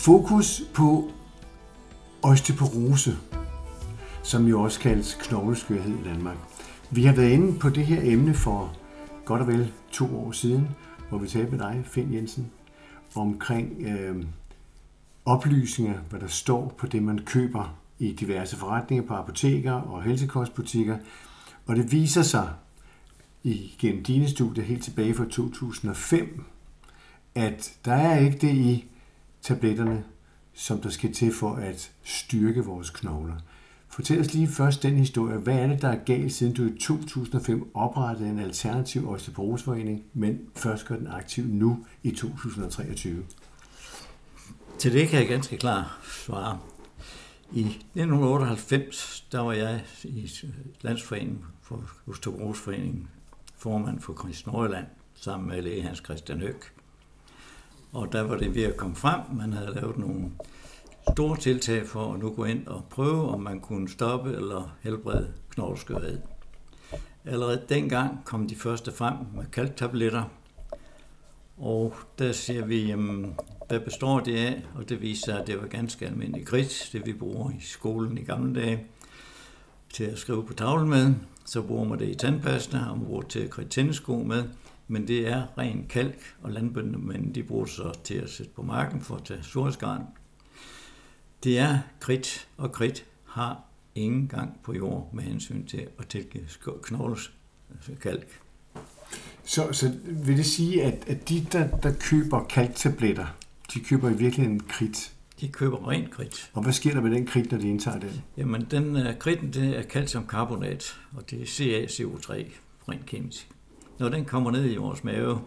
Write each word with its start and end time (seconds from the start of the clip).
Fokus 0.00 0.62
på 0.74 1.10
osteoporose, 2.22 3.16
som 4.22 4.46
jo 4.46 4.62
også 4.62 4.80
kaldes 4.80 5.14
knogleskørhed 5.14 5.98
i 5.98 6.04
Danmark. 6.04 6.36
Vi 6.90 7.04
har 7.04 7.14
været 7.14 7.30
inde 7.30 7.58
på 7.58 7.68
det 7.68 7.86
her 7.86 8.00
emne 8.04 8.34
for 8.34 8.76
godt 9.24 9.42
og 9.42 9.48
vel 9.48 9.72
to 9.92 10.18
år 10.18 10.32
siden, 10.32 10.68
hvor 11.08 11.18
vi 11.18 11.28
talte 11.28 11.50
med 11.50 11.58
dig, 11.58 11.82
Finn 11.84 12.14
Jensen, 12.14 12.50
omkring 13.14 13.82
øh, 13.82 14.24
oplysninger, 15.24 15.98
hvad 16.10 16.20
der 16.20 16.26
står 16.26 16.74
på 16.78 16.86
det, 16.86 17.02
man 17.02 17.18
køber 17.18 17.76
i 17.98 18.12
diverse 18.12 18.56
forretninger 18.56 19.06
på 19.06 19.14
apoteker 19.14 19.72
og 19.72 20.02
helsekostbutikker. 20.02 20.98
Og 21.66 21.76
det 21.76 21.92
viser 21.92 22.22
sig 22.22 22.48
igennem 23.44 24.04
dine 24.04 24.28
studier 24.28 24.64
helt 24.64 24.84
tilbage 24.84 25.14
fra 25.14 25.24
2005, 25.24 26.44
at 27.34 27.72
der 27.84 27.94
er 27.94 28.18
ikke 28.18 28.38
det 28.38 28.54
i 28.54 28.89
tabletterne, 29.42 30.04
som 30.54 30.80
der 30.80 30.90
skal 30.90 31.12
til 31.12 31.34
for 31.34 31.54
at 31.54 31.92
styrke 32.04 32.64
vores 32.64 32.90
knogler. 32.90 33.36
Fortæl 33.88 34.20
os 34.20 34.34
lige 34.34 34.48
først 34.48 34.82
den 34.82 34.96
historie. 34.96 35.38
Hvad 35.38 35.54
er 35.54 35.66
det, 35.66 35.82
der 35.82 35.88
er 35.88 36.04
galt, 36.04 36.32
siden 36.32 36.54
du 36.54 36.64
i 36.64 36.78
2005 36.78 37.70
oprettede 37.74 38.28
en 38.28 38.38
alternativ 38.38 39.10
osteoporoseforening, 39.10 40.04
men 40.14 40.40
først 40.56 40.86
gør 40.86 40.96
den 40.96 41.06
aktiv 41.06 41.44
nu 41.44 41.86
i 42.02 42.10
2023? 42.10 43.24
Til 44.78 44.92
det 44.92 45.08
kan 45.08 45.20
jeg 45.20 45.28
ganske 45.28 45.56
klart 45.56 45.86
svare. 46.02 46.58
I 47.52 47.60
1998, 47.60 49.26
der 49.32 49.40
var 49.40 49.52
jeg 49.52 49.84
i 50.04 50.30
Landsforeningen 50.80 51.44
for 51.62 51.84
Osteoporoseforeningen, 52.06 53.08
formand 53.56 54.00
for 54.00 54.12
Krist 54.12 54.46
sammen 55.14 55.48
med 55.48 55.62
læge 55.62 55.82
Hans 55.82 56.02
Christian 56.04 56.40
Høg. 56.40 56.56
Og 57.92 58.12
der 58.12 58.22
var 58.22 58.36
det 58.36 58.54
ved 58.54 58.62
at 58.62 58.76
komme 58.76 58.96
frem. 58.96 59.20
Man 59.32 59.52
havde 59.52 59.74
lavet 59.74 59.98
nogle 59.98 60.30
store 61.12 61.36
tiltag 61.36 61.86
for 61.86 62.12
at 62.12 62.20
nu 62.20 62.30
gå 62.30 62.44
ind 62.44 62.66
og 62.66 62.84
prøve, 62.90 63.28
om 63.28 63.40
man 63.40 63.60
kunne 63.60 63.88
stoppe 63.88 64.32
eller 64.32 64.76
helbrede 64.82 65.32
knogleskørhed. 65.50 66.18
Allerede 67.24 67.62
dengang 67.68 68.24
kom 68.24 68.48
de 68.48 68.56
første 68.56 68.92
frem 68.92 69.14
med 69.36 69.44
kalktabletter, 69.52 70.24
og 71.58 71.94
der 72.18 72.32
ser 72.32 72.64
vi, 72.64 72.94
hvad 73.68 73.80
består 73.80 74.20
det 74.20 74.36
af? 74.36 74.62
Og 74.74 74.88
det 74.88 75.02
viser 75.02 75.24
sig, 75.24 75.40
at 75.40 75.46
det 75.46 75.60
var 75.60 75.66
ganske 75.66 76.06
almindelig 76.06 76.46
kridt, 76.46 76.90
det 76.92 77.06
vi 77.06 77.12
bruger 77.12 77.50
i 77.50 77.60
skolen 77.60 78.18
i 78.18 78.24
gamle 78.24 78.60
dage, 78.60 78.86
til 79.92 80.04
at 80.04 80.18
skrive 80.18 80.44
på 80.46 80.54
tavlen 80.54 80.88
med. 80.88 81.14
Så 81.46 81.62
bruger 81.62 81.84
man 81.84 81.98
det 81.98 82.08
i 82.08 82.14
tandpasta, 82.14 82.78
og 82.90 82.98
man 82.98 83.06
bruger 83.06 83.20
det 83.20 83.30
til 83.30 83.40
at 83.40 83.50
kridte 83.50 83.70
tennisko 83.70 84.16
med. 84.16 84.44
Men 84.90 85.08
det 85.08 85.28
er 85.28 85.58
ren 85.58 85.86
kalk, 85.88 86.34
og 86.42 86.50
landbøndene, 86.50 86.98
men 86.98 87.34
de 87.34 87.42
bruger 87.42 87.66
så 87.66 87.92
til 88.04 88.14
at 88.14 88.30
sætte 88.30 88.52
på 88.52 88.62
marken 88.62 89.00
for 89.00 89.16
at 89.16 89.24
tage 89.24 89.42
surskaren. 89.42 90.02
Det 91.44 91.58
er 91.58 91.78
kridt, 92.00 92.48
og 92.56 92.72
kridt 92.72 93.04
har 93.24 93.60
ingen 93.94 94.28
gang 94.28 94.60
på 94.62 94.72
jord 94.72 95.10
med 95.12 95.22
hensyn 95.22 95.66
til 95.66 95.86
at 95.98 96.06
tilgive 96.08 96.44
knogles 96.82 97.32
altså 97.70 97.92
kalk. 98.00 98.40
Så, 99.44 99.72
så 99.72 99.92
vil 100.04 100.36
det 100.36 100.46
sige, 100.46 100.82
at, 100.82 101.04
at 101.06 101.28
de, 101.28 101.46
der, 101.52 101.76
der 101.76 101.92
køber 102.00 102.44
kalktabletter, 102.44 103.26
de 103.74 103.80
køber 103.80 104.10
i 104.10 104.16
virkeligheden 104.16 104.60
kridt? 104.60 105.12
De 105.40 105.48
køber 105.48 105.88
rent 105.88 106.10
kridt. 106.10 106.50
Og 106.54 106.62
hvad 106.62 106.72
sker 106.72 106.94
der 106.94 107.00
med 107.00 107.10
den 107.10 107.26
kridt, 107.26 107.52
når 107.52 107.58
de 107.58 107.68
indtager 107.68 107.98
den? 107.98 108.22
Jamen, 108.36 108.66
den 108.70 108.96
uh, 108.96 109.18
kridten, 109.18 109.52
det 109.52 109.78
er 109.78 109.82
calciumkarbonat, 109.82 111.00
og 111.16 111.30
det 111.30 111.42
er 111.42 111.46
CaCO3, 111.46 112.32
rent 112.88 113.06
kemisk. 113.06 113.48
Når 114.00 114.08
den 114.08 114.24
kommer 114.24 114.50
ned 114.50 114.72
i 114.72 114.76
vores 114.76 115.04
mave, 115.04 115.40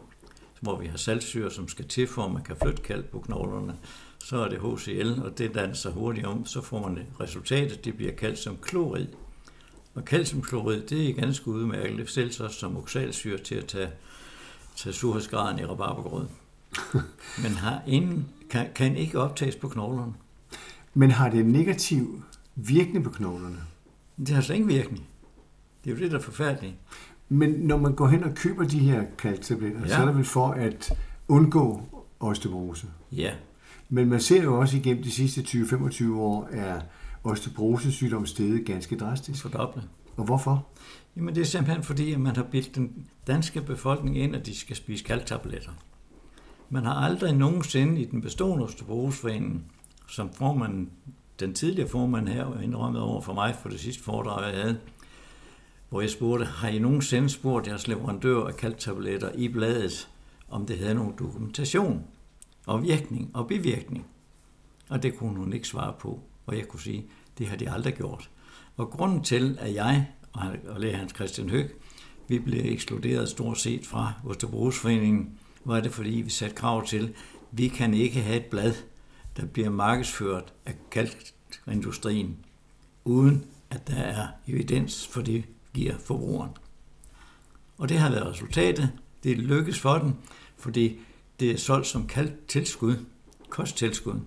hvor 0.62 0.80
vi 0.80 0.88
har 0.88 0.98
saltsyre, 0.98 1.52
som 1.52 1.68
skal 1.68 1.88
til, 1.88 2.08
for 2.08 2.26
at 2.26 2.32
man 2.32 2.44
kan 2.44 2.56
flytte 2.62 2.82
kalk 2.82 3.06
på 3.06 3.20
knoglerne, 3.20 3.76
så 4.20 4.38
er 4.38 4.50
det 4.50 4.60
HCl, 4.60 5.22
og 5.22 5.38
det 5.38 5.56
danner 5.56 5.74
sig 5.74 5.92
hurtigt 5.92 6.26
om, 6.26 6.46
så 6.46 6.62
får 6.62 6.88
man 6.88 6.98
det 6.98 7.06
resultatet, 7.20 7.86
det 7.86 7.98
bliver 7.98 8.14
calciumklorid. 8.16 9.08
Og 9.94 10.04
calciumklorid, 10.04 10.82
det 10.82 11.10
er 11.10 11.14
ganske 11.14 11.48
udmærket, 11.48 11.98
det 11.98 12.10
sælges 12.10 12.40
også 12.40 12.60
som 12.60 12.78
oxalsyre 12.78 13.38
til 13.38 13.56
at 13.56 13.66
tage, 13.66 13.90
tage 14.76 14.94
surhedsgraden 14.94 15.60
i 15.60 15.66
rabarbergrød. 15.66 16.28
Men 17.44 17.52
har 17.52 17.82
ingen, 17.88 18.30
kan, 18.50 18.68
kan 18.76 18.98
ikke 18.98 19.20
optages 19.20 19.56
på 19.56 19.70
knoglerne. 19.70 20.14
Men 20.94 21.12
har 21.12 21.30
det 21.30 21.40
en 21.40 21.52
negativ 21.52 22.24
virkning 22.56 23.04
på 23.04 23.12
knoglerne? 23.12 23.60
Det 24.18 24.30
har 24.30 24.42
slet 24.42 24.56
ingen 24.56 24.70
virkning. 24.70 25.08
Det 25.84 25.92
er 25.92 25.96
jo 25.96 26.02
det, 26.02 26.12
der 26.12 26.18
er 26.18 26.22
forfærdeligt. 26.22 26.76
Men 27.34 27.50
når 27.50 27.78
man 27.78 27.96
går 27.96 28.08
hen 28.08 28.24
og 28.24 28.36
køber 28.36 28.64
de 28.64 28.80
her 28.80 29.04
kalktabletter, 29.18 29.80
ja. 29.80 29.88
så 29.88 30.02
er 30.02 30.06
det 30.06 30.16
vel 30.16 30.26
for 30.26 30.48
at 30.48 30.94
undgå 31.28 31.82
osteoporose? 32.20 32.88
Ja, 33.12 33.32
men 33.90 34.10
man 34.10 34.20
ser 34.20 34.44
jo 34.44 34.60
også 34.60 34.78
igennem 34.78 35.04
de 35.04 35.12
sidste 35.12 35.42
20-25 35.42 36.14
år, 36.14 36.50
er 36.52 36.82
osteoporosesygdom 37.24 38.26
steget 38.26 38.66
ganske 38.66 38.98
drastisk. 38.98 39.42
Fordoblet. 39.42 39.90
Og 40.18 40.26
hvorfor? 40.26 40.68
Jamen 41.16 41.36
det 41.36 41.42
er 41.42 41.46
simpelthen 41.46 41.84
fordi, 41.84 42.14
at 42.14 42.20
man 42.20 42.36
har 42.36 42.44
bildt 42.44 42.76
den 42.76 43.08
danske 43.28 43.62
befolkning 43.62 44.18
ind, 44.18 44.36
at 44.36 44.46
de 44.46 44.56
skal 44.56 44.76
spise 44.76 45.04
kalktabletter. 45.04 45.72
Man 46.70 46.84
har 46.86 46.94
aldrig 46.94 47.34
nogensinde 47.34 48.02
i 48.02 48.06
den 48.06 48.22
bestående 48.22 48.66
osteoporosforening, 48.66 49.66
som 50.08 50.34
formand, 50.34 50.88
den 51.40 51.54
tidligere 51.54 51.90
formand 51.90 52.28
her 52.28 52.60
indrømmet 52.60 53.02
over 53.02 53.22
for 53.22 53.34
mig 53.34 53.56
for 53.62 53.70
det 53.70 53.80
sidste 53.80 54.04
foredrag, 54.04 54.54
jeg 54.54 54.62
havde, 54.62 54.78
hvor 55.94 56.02
jeg 56.02 56.10
spurgte, 56.10 56.46
har 56.46 56.68
I 56.68 56.80
nogensinde 56.80 57.30
spurgt 57.30 57.68
jeres 57.68 57.88
leverandør 57.88 58.44
af 58.44 58.56
kalktabletter 58.56 59.32
i 59.36 59.48
bladet, 59.48 60.10
om 60.50 60.66
det 60.66 60.78
havde 60.78 60.96
nogen 60.96 61.14
dokumentation? 61.20 62.04
og 62.66 62.84
virkning 62.84 63.32
og 63.34 63.48
bivirkning. 63.48 64.06
Og 64.90 65.04
det 65.04 65.18
kunne 65.18 65.40
hun 65.40 65.54
ikke 65.54 65.68
svare 65.68 65.94
på, 66.00 66.20
og 66.46 66.58
jeg 66.58 66.68
kunne 66.68 66.80
sige, 66.80 67.06
det 67.38 67.48
har 67.48 67.58
de 67.58 67.70
aldrig 67.70 67.94
gjort. 67.94 68.30
Og 68.78 68.90
grunden 68.90 69.24
til, 69.24 69.58
at 69.62 69.74
jeg 69.74 70.08
og 70.68 70.80
læge 70.80 70.94
Hans 70.94 71.14
Christian 71.16 71.50
Høg, 71.50 71.76
vi 72.28 72.40
blev 72.40 72.62
ekskluderet 72.66 73.30
stort 73.30 73.60
set 73.60 73.86
fra 73.86 74.14
Osterbrugsforeningen, 74.26 75.40
var 75.66 75.80
det 75.80 75.92
fordi, 75.92 76.10
vi 76.10 76.30
satte 76.30 76.56
krav 76.56 76.86
til, 76.86 77.16
vi 77.52 77.68
kan 77.68 77.94
ikke 77.94 78.22
have 78.22 78.38
et 78.38 78.46
blad, 78.46 78.74
der 79.38 79.46
bliver 79.46 79.70
markedsført 79.70 80.54
af 80.66 80.74
kalkindustrien, 80.92 82.38
uden 83.04 83.46
at 83.70 83.88
der 83.88 83.96
er 83.96 84.28
evidens 84.48 85.08
for 85.08 85.22
det 85.22 85.44
giver 85.74 85.98
forbrugeren. 85.98 86.52
Og 87.78 87.90
det 87.90 88.00
har 88.00 88.10
været 88.10 88.28
resultatet. 88.28 88.92
Det 89.24 89.38
lykkes 89.38 89.80
for 89.80 89.98
den, 89.98 90.16
fordi 90.58 91.00
det 91.40 91.52
er 91.52 91.58
solgt 91.58 91.88
som 91.88 92.08
kaldt 92.08 92.48
tilskud, 92.48 92.96
kosttilskud. 93.50 94.20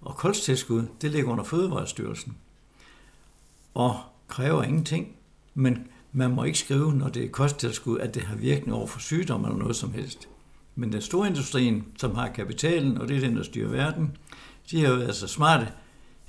Og 0.00 0.16
kosttilskud, 0.16 0.86
det 1.02 1.10
ligger 1.10 1.30
under 1.30 1.44
Fødevarestyrelsen. 1.44 2.36
Og 3.74 4.00
kræver 4.28 4.62
ingenting, 4.62 5.16
men 5.54 5.86
man 6.12 6.30
må 6.30 6.44
ikke 6.44 6.58
skrive, 6.58 6.92
når 6.92 7.08
det 7.08 7.24
er 7.24 7.28
kosttilskud, 7.28 7.98
at 7.98 8.14
det 8.14 8.22
har 8.22 8.36
virkning 8.36 8.76
over 8.76 8.86
for 8.86 9.00
sygdom 9.00 9.44
eller 9.44 9.58
noget 9.58 9.76
som 9.76 9.92
helst. 9.92 10.28
Men 10.74 10.92
den 10.92 11.02
store 11.02 11.28
industrien, 11.28 11.84
som 11.98 12.14
har 12.14 12.28
kapitalen, 12.28 12.98
og 12.98 13.08
det 13.08 13.16
er 13.16 13.20
den, 13.20 13.36
der 13.36 13.42
styrer 13.42 13.70
verden, 13.70 14.16
de 14.70 14.80
har 14.80 14.88
jo 14.88 14.94
været 14.94 15.16
så 15.16 15.26
smarte, 15.26 15.68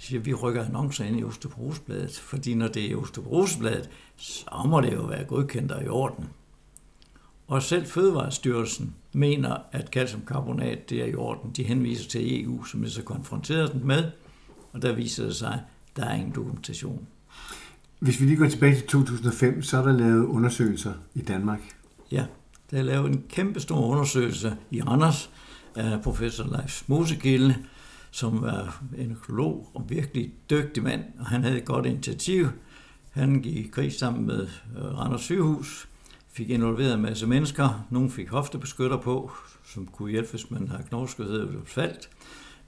siger, 0.01 0.21
vi 0.21 0.33
rykker 0.33 0.65
annoncer 0.65 1.05
ind 1.05 1.19
i 1.19 1.23
Osteoporosebladet, 1.23 2.19
fordi 2.19 2.53
når 2.53 2.67
det 2.67 2.91
er 2.91 2.95
Osteoporosebladet, 2.95 3.89
så 4.17 4.65
må 4.65 4.81
det 4.81 4.93
jo 4.93 5.01
være 5.01 5.23
godkendt 5.23 5.71
og 5.71 5.83
i 5.83 5.87
orden. 5.87 6.25
Og 7.47 7.63
selv 7.63 7.85
Fødevarestyrelsen 7.85 8.95
mener, 9.13 9.57
at 9.71 9.87
calciumkarbonat 9.87 10.89
det 10.89 11.01
er 11.01 11.05
i 11.05 11.15
orden. 11.15 11.51
De 11.51 11.63
henviser 11.63 12.09
til 12.09 12.43
EU, 12.43 12.63
som 12.63 12.83
er 12.83 12.87
så 12.87 13.03
konfronteret 13.03 13.73
den 13.73 13.87
med, 13.87 14.11
og 14.73 14.81
der 14.81 14.93
viser 14.93 15.23
det 15.23 15.35
sig, 15.35 15.53
at 15.53 15.59
der 15.95 16.05
er 16.05 16.15
ingen 16.15 16.35
dokumentation. 16.35 17.07
Hvis 17.99 18.21
vi 18.21 18.25
lige 18.25 18.37
går 18.37 18.47
tilbage 18.47 18.75
til 18.75 18.87
2005, 18.87 19.63
så 19.63 19.77
er 19.77 19.83
der 19.83 19.91
lavet 19.91 20.25
undersøgelser 20.25 20.93
i 21.13 21.21
Danmark. 21.21 21.59
Ja, 22.11 22.25
der 22.71 22.77
er 22.77 22.83
lavet 22.83 23.11
en 23.11 23.23
kæmpe 23.29 23.59
stor 23.59 23.85
undersøgelse 23.87 24.57
i 24.71 24.81
Randers 24.81 25.29
af 25.75 26.01
professor 26.01 26.57
Leif 26.57 26.83
Mosekilde, 26.87 27.55
som 28.11 28.41
var 28.41 28.83
en 28.97 29.11
økolog 29.11 29.71
og 29.73 29.85
virkelig 29.89 30.33
dygtig 30.49 30.83
mand, 30.83 31.03
og 31.19 31.25
han 31.25 31.43
havde 31.43 31.57
et 31.57 31.65
godt 31.65 31.85
initiativ. 31.85 32.47
Han 33.11 33.41
gik 33.41 33.55
i 33.55 33.67
krig 33.67 33.93
sammen 33.93 34.25
med 34.25 34.47
øh, 34.77 34.83
Randers 34.83 35.21
sygehus, 35.21 35.87
fik 36.31 36.49
involveret 36.49 36.93
en 36.93 37.01
masse 37.01 37.27
mennesker. 37.27 37.87
Nogle 37.89 38.09
fik 38.09 38.29
hoftebeskytter 38.29 38.97
på, 38.97 39.31
som 39.65 39.87
kunne 39.87 40.11
hjælpe, 40.11 40.29
hvis 40.29 40.51
man 40.51 40.67
har 40.67 40.81
knogleskødhed 40.81 41.47
eller 41.47 41.61
faldt. 41.65 42.09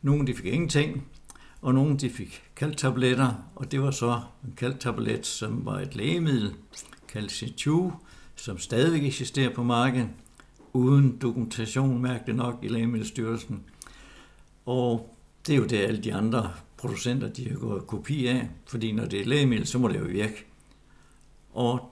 Nogle 0.01 0.27
de 0.27 0.35
fik 0.35 0.45
ingenting, 0.45 1.07
og 1.61 1.73
nogle 1.73 1.97
de 1.97 2.09
fik 2.09 2.43
kalktabletter, 2.55 3.33
og 3.55 3.71
det 3.71 3.81
var 3.81 3.91
så 3.91 4.21
en 4.43 4.53
kalktablet, 4.57 5.25
som 5.25 5.65
var 5.65 5.79
et 5.79 5.95
lægemiddel, 5.95 6.53
Calcitu, 7.07 7.91
som 8.35 8.57
stadigvæk 8.57 9.03
eksisterer 9.03 9.53
på 9.53 9.63
markedet, 9.63 10.09
uden 10.73 11.17
dokumentation, 11.21 12.01
mærkeligt 12.01 12.37
nok, 12.37 12.59
i 12.61 12.67
Lægemiddelstyrelsen. 12.67 13.63
Og 14.65 15.15
det 15.47 15.53
er 15.53 15.57
jo 15.57 15.65
det, 15.65 15.77
alle 15.77 16.01
de 16.01 16.13
andre 16.13 16.51
producenter, 16.77 17.29
de 17.29 17.49
har 17.49 17.57
gået 17.57 17.87
kopi 17.87 18.27
af, 18.27 18.49
fordi 18.67 18.91
når 18.91 19.05
det 19.05 19.21
er 19.21 19.25
lægemiddel, 19.25 19.67
så 19.67 19.79
må 19.79 19.87
det 19.87 19.99
jo 19.99 20.05
virke. 20.05 20.45
Og 21.53 21.91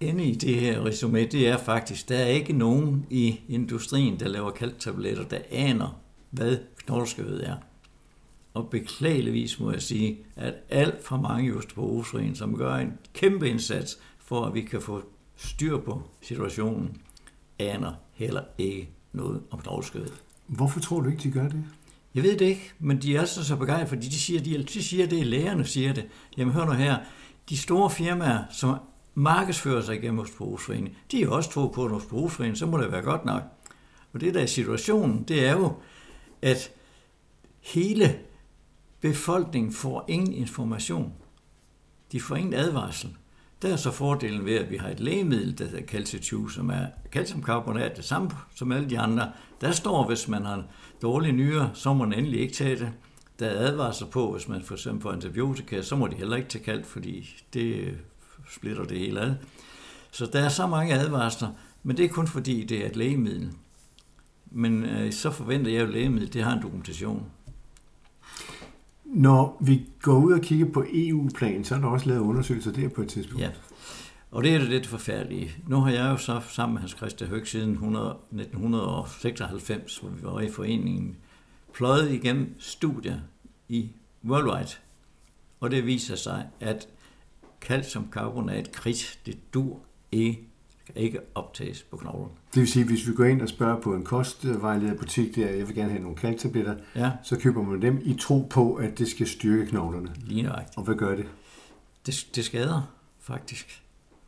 inde 0.00 0.24
i 0.24 0.34
det 0.34 0.60
her 0.60 0.84
resume, 0.84 1.24
det 1.26 1.48
er 1.48 1.56
faktisk, 1.56 2.08
der 2.08 2.18
er 2.18 2.26
ikke 2.26 2.52
nogen 2.52 3.06
i 3.10 3.40
industrien, 3.48 4.20
der 4.20 4.28
laver 4.28 4.50
kalktabletter, 4.50 5.24
der 5.24 5.38
aner, 5.50 6.00
hvad 6.30 6.58
knogleskørhed 6.76 7.42
er. 7.42 7.56
og 8.54 8.70
beklageligvis 8.70 9.60
må 9.60 9.72
jeg 9.72 9.82
sige, 9.82 10.18
at 10.36 10.54
alt 10.68 11.04
for 11.04 11.16
mange 11.16 11.48
just 11.48 11.74
på 11.74 12.04
som 12.34 12.56
gør 12.56 12.74
en 12.74 12.92
kæmpe 13.14 13.48
indsats 13.48 13.98
for, 14.18 14.44
at 14.44 14.54
vi 14.54 14.60
kan 14.60 14.80
få 14.80 15.02
styr 15.36 15.78
på 15.78 16.02
situationen, 16.20 16.96
aner 17.58 17.92
heller 18.12 18.42
ikke 18.58 18.88
noget 19.12 19.42
om 19.50 19.60
knogleskødet. 19.60 20.22
Hvorfor 20.46 20.80
tror 20.80 21.00
du 21.00 21.10
ikke, 21.10 21.22
de 21.22 21.30
gør 21.30 21.48
det? 21.48 21.64
Jeg 22.14 22.22
ved 22.22 22.36
det 22.36 22.44
ikke, 22.44 22.72
men 22.78 23.02
de 23.02 23.16
er 23.16 23.24
så, 23.24 23.44
så 23.44 23.56
begejstrede, 23.56 23.88
fordi 23.88 24.06
de 24.06 24.18
siger, 24.18 24.40
de, 24.40 24.62
de 24.62 24.82
siger 24.82 25.06
det, 25.06 25.26
lægerne 25.26 25.64
siger 25.64 25.92
det. 25.92 26.06
Jamen 26.36 26.54
hør 26.54 26.64
nu 26.64 26.72
her, 26.72 26.98
de 27.48 27.56
store 27.56 27.90
firmaer, 27.90 28.44
som 28.50 28.76
markedsfører 29.14 29.82
sig 29.82 30.00
gennem 30.00 30.18
Osteoporosforeningen, 30.18 30.94
de 31.10 31.22
er 31.22 31.28
også 31.28 31.50
tro 31.50 31.66
på 31.66 31.86
en 31.86 31.92
Osteoporosforening, 31.92 32.56
så 32.56 32.66
må 32.66 32.78
det 32.78 32.92
være 32.92 33.02
godt 33.02 33.24
nok. 33.24 33.42
Og 34.12 34.20
det 34.20 34.34
der 34.34 34.40
er 34.40 34.46
situationen, 34.46 35.22
det 35.22 35.46
er 35.46 35.52
jo, 35.52 35.72
at 36.42 36.70
hele 37.60 38.18
befolkningen 39.00 39.72
får 39.72 40.04
ingen 40.08 40.32
information. 40.32 41.12
De 42.12 42.20
får 42.20 42.36
ingen 42.36 42.54
advarsel. 42.54 43.16
Der 43.64 43.72
er 43.72 43.76
så 43.76 43.90
fordelen 43.90 44.44
ved, 44.44 44.54
at 44.54 44.70
vi 44.70 44.76
har 44.76 44.88
et 44.88 45.00
lægemiddel, 45.00 45.58
der 45.58 45.64
hedder 45.64 45.86
calcium, 45.86 46.48
som 46.48 46.70
er 46.70 46.86
calciumkarbonat, 47.12 47.96
det 47.96 48.04
samme 48.04 48.30
som 48.54 48.72
alle 48.72 48.90
de 48.90 48.98
andre. 48.98 49.32
Der 49.60 49.72
står, 49.72 50.06
hvis 50.06 50.28
man 50.28 50.44
har 50.44 50.64
dårlige 51.02 51.32
nyrer, 51.32 51.68
så 51.74 51.92
må 51.92 52.04
man 52.04 52.18
endelig 52.18 52.40
ikke 52.40 52.54
tage 52.54 52.76
det. 52.76 52.92
Der 53.38 53.46
er 53.46 53.68
advarsler 53.68 54.08
på, 54.08 54.32
hvis 54.32 54.48
man 54.48 54.62
for 54.62 54.74
eksempel 54.74 55.02
får 55.02 55.12
antibiotika, 55.12 55.82
så 55.82 55.96
må 55.96 56.06
de 56.06 56.16
heller 56.16 56.36
ikke 56.36 56.48
tage 56.48 56.64
kalk, 56.64 56.84
fordi 56.84 57.36
det 57.54 57.94
splitter 58.50 58.84
det 58.84 58.98
hele 58.98 59.20
ad. 59.20 59.34
Så 60.10 60.26
der 60.26 60.40
er 60.40 60.48
så 60.48 60.66
mange 60.66 60.94
advarsler, 60.94 61.48
men 61.82 61.96
det 61.96 62.04
er 62.04 62.08
kun 62.08 62.26
fordi, 62.26 62.64
det 62.64 62.82
er 62.82 62.86
et 62.86 62.96
lægemiddel. 62.96 63.50
Men 64.50 64.84
øh, 64.84 65.12
så 65.12 65.30
forventer 65.30 65.70
jeg 65.70 65.80
jo, 65.80 65.86
at 65.86 65.92
lægemiddel 65.92 66.32
det 66.32 66.42
har 66.42 66.52
en 66.52 66.62
dokumentation. 66.62 67.26
Når 69.14 69.56
vi 69.60 69.86
går 70.02 70.18
ud 70.18 70.32
og 70.32 70.40
kigger 70.40 70.66
på 70.66 70.84
EU-plan, 70.92 71.64
så 71.64 71.74
er 71.74 71.78
der 71.78 71.86
også 71.86 72.08
lavet 72.08 72.20
undersøgelser 72.20 72.72
der 72.72 72.88
på 72.88 73.02
et 73.02 73.08
tidspunkt. 73.08 73.42
Ja, 73.42 73.50
og 74.30 74.44
det 74.44 74.54
er 74.54 74.58
det 74.58 74.68
lidt 74.68 74.86
forfærdelige. 74.86 75.50
Nu 75.68 75.76
har 75.76 75.90
jeg 75.90 76.10
jo 76.10 76.16
så 76.16 76.40
sammen 76.48 76.74
med 76.74 76.80
Hans 76.80 76.96
Christian 76.96 77.30
Høg 77.30 77.46
siden 77.46 77.70
100, 77.70 78.16
1996, 78.32 79.98
hvor 79.98 80.08
vi 80.10 80.22
var 80.22 80.40
i 80.40 80.50
foreningen, 80.50 81.16
pløjet 81.74 82.12
igennem 82.12 82.54
studier 82.58 83.18
i 83.68 83.90
worldwide. 84.24 84.70
Og 85.60 85.70
det 85.70 85.86
viser 85.86 86.16
sig, 86.16 86.46
at 86.60 86.88
calciumkarbonat, 87.60 88.72
kridt, 88.72 89.18
det 89.26 89.54
dur 89.54 89.78
ikke 90.12 90.48
kan 90.86 90.96
ikke 90.96 91.20
optages 91.34 91.82
på 91.82 91.96
knoglerne. 91.96 92.32
Det 92.54 92.60
vil 92.60 92.68
sige, 92.68 92.84
hvis 92.84 93.08
vi 93.08 93.12
går 93.12 93.24
ind 93.24 93.42
og 93.42 93.48
spørger 93.48 93.80
på 93.80 93.94
en 93.94 94.04
kostvejleder 94.04 94.94
butik, 94.94 95.36
der 95.36 95.50
jeg 95.50 95.68
vil 95.68 95.74
gerne 95.74 95.90
have 95.90 96.02
nogle 96.02 96.16
kalktabletter, 96.16 96.74
ja. 96.96 97.10
så 97.22 97.38
køber 97.38 97.62
man 97.62 97.82
dem 97.82 98.00
i 98.04 98.14
tro 98.20 98.46
på, 98.50 98.74
at 98.74 98.98
det 98.98 99.08
skal 99.08 99.26
styrke 99.26 99.66
knoglerne. 99.66 100.14
Lige 100.26 100.42
nøjagtigt. 100.42 100.78
Og 100.78 100.84
hvad 100.84 100.94
gør 100.94 101.16
det? 101.16 101.26
Det, 102.06 102.26
det 102.34 102.44
skader 102.44 102.82
faktisk. 103.20 103.82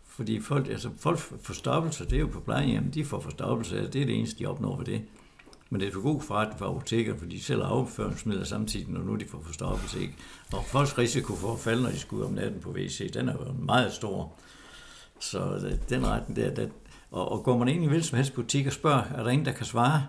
Fordi 0.07 0.41
folk, 0.41 0.69
altså 0.69 0.91
folk 0.99 1.19
forstoppelse, 1.19 2.05
det 2.05 2.13
er 2.13 2.21
jo 2.21 2.27
på 2.27 2.41
plejehjem, 2.41 2.91
de 2.91 3.05
får 3.05 3.21
forstoppelse, 3.21 3.77
det 3.77 4.03
er 4.03 4.07
det 4.07 4.19
eneste, 4.19 4.39
de 4.39 4.47
opnår 4.47 4.77
ved 4.77 4.85
det. 4.85 5.03
Men 5.71 5.81
det 5.81 5.89
er 5.89 5.93
for 5.93 6.01
god 6.01 6.21
forretning 6.21 6.59
for 6.59 6.67
apoteker, 6.67 7.17
for 7.17 7.27
de 7.27 7.43
sælger 7.43 7.65
afføringsmidler 7.65 8.45
samtidig, 8.45 8.89
når 8.89 9.03
nu 9.03 9.17
de 9.17 9.25
får 9.29 9.41
forstoppelse. 9.47 10.01
Ikke? 10.01 10.15
Og 10.53 10.65
folks 10.65 10.99
risiko 10.99 11.35
for 11.35 11.53
at 11.53 11.59
falde, 11.59 11.83
når 11.83 11.91
de 11.91 11.99
skal 11.99 12.19
ud 12.19 12.23
om 12.23 12.33
natten 12.33 12.61
på 12.61 12.71
WC, 12.71 13.13
den 13.13 13.29
er 13.29 13.33
jo 13.33 13.53
meget 13.53 13.93
stor. 13.93 14.33
Så 15.21 15.39
øh, 15.41 15.73
den 15.89 16.07
retten 16.07 16.37
der, 16.37 16.55
der 16.55 16.69
og, 17.11 17.33
og 17.33 17.45
går 17.45 17.59
man 17.59 17.69
ind 17.69 17.85
i 17.85 17.87
hvilken 17.87 18.05
som 18.05 18.17
helst 18.17 18.35
butik 18.35 18.67
og 18.67 18.73
spørger, 18.73 19.03
er 19.03 19.23
der 19.23 19.31
en, 19.31 19.45
der 19.45 19.53
kan 19.53 19.67
svare? 19.67 20.07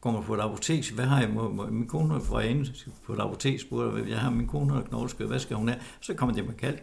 Går 0.00 0.10
man 0.10 0.22
på 0.22 0.34
et 0.34 0.40
apotek, 0.40 0.90
hvad 0.90 1.04
har 1.04 1.20
jeg? 1.20 1.30
Må, 1.30 1.48
må, 1.48 1.66
min 1.66 1.86
kone 1.86 2.20
var 2.30 2.40
inde 2.40 2.72
på 3.06 3.12
et 3.12 3.20
apotek, 3.20 3.60
spurgte, 3.60 4.10
jeg 4.10 4.18
har 4.18 4.30
min 4.30 4.46
kone 4.46 4.72
har 4.72 4.82
knogleskød, 4.82 5.26
hvad 5.26 5.38
skal 5.38 5.56
hun 5.56 5.68
have? 5.68 5.80
Så 6.00 6.14
kommer 6.14 6.34
det 6.34 6.46
med 6.46 6.54
kalk. 6.54 6.82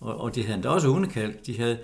Og, 0.00 0.20
og 0.20 0.34
de 0.34 0.46
havde 0.46 0.68
også 0.68 0.88
unekalk. 0.88 1.46
De 1.46 1.58
havde 1.58 1.78